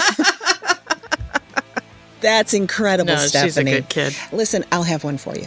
That's 2.20 2.54
incredible, 2.54 3.12
no, 3.14 3.26
Stephanie. 3.26 3.48
she's 3.48 3.56
a 3.58 3.64
good 3.64 3.88
kid. 3.88 4.16
Listen, 4.32 4.64
I'll 4.72 4.84
have 4.84 5.04
one 5.04 5.18
for 5.18 5.34
you. 5.34 5.46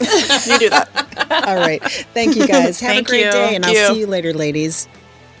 you 0.00 0.58
do 0.58 0.70
that. 0.70 0.88
All 1.46 1.56
right. 1.56 1.82
Thank 1.82 2.36
you 2.36 2.46
guys. 2.46 2.80
Have 2.80 2.90
Thank 2.90 3.08
a 3.08 3.10
great 3.10 3.24
you. 3.26 3.30
day, 3.30 3.54
and 3.54 3.64
Thank 3.64 3.76
I'll 3.76 3.88
you. 3.88 3.94
see 3.94 4.00
you 4.00 4.06
later, 4.06 4.32
ladies. 4.32 4.88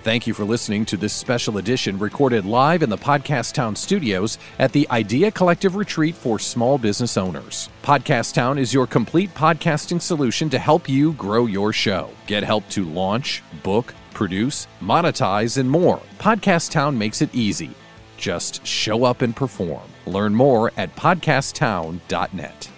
Thank 0.04 0.26
you 0.26 0.34
for 0.34 0.44
listening 0.44 0.84
to 0.86 0.98
this 0.98 1.14
special 1.14 1.56
edition 1.56 1.98
recorded 1.98 2.44
live 2.44 2.82
in 2.82 2.90
the 2.90 2.98
Podcast 2.98 3.54
Town 3.54 3.74
studios 3.74 4.36
at 4.58 4.70
the 4.70 4.86
Idea 4.90 5.30
Collective 5.30 5.76
Retreat 5.76 6.14
for 6.14 6.38
Small 6.38 6.76
Business 6.76 7.16
Owners. 7.16 7.70
Podcast 7.82 8.34
Town 8.34 8.58
is 8.58 8.74
your 8.74 8.86
complete 8.86 9.32
podcasting 9.32 10.02
solution 10.02 10.50
to 10.50 10.58
help 10.58 10.90
you 10.90 11.14
grow 11.14 11.46
your 11.46 11.72
show. 11.72 12.10
Get 12.26 12.44
help 12.44 12.68
to 12.68 12.84
launch, 12.84 13.42
book, 13.62 13.94
produce, 14.12 14.66
monetize, 14.82 15.56
and 15.56 15.70
more. 15.70 16.02
Podcast 16.18 16.70
Town 16.70 16.98
makes 16.98 17.22
it 17.22 17.34
easy. 17.34 17.70
Just 18.18 18.64
show 18.66 19.04
up 19.04 19.22
and 19.22 19.34
perform. 19.34 19.88
Learn 20.04 20.34
more 20.34 20.70
at 20.76 20.94
podcasttown.net. 20.96 22.70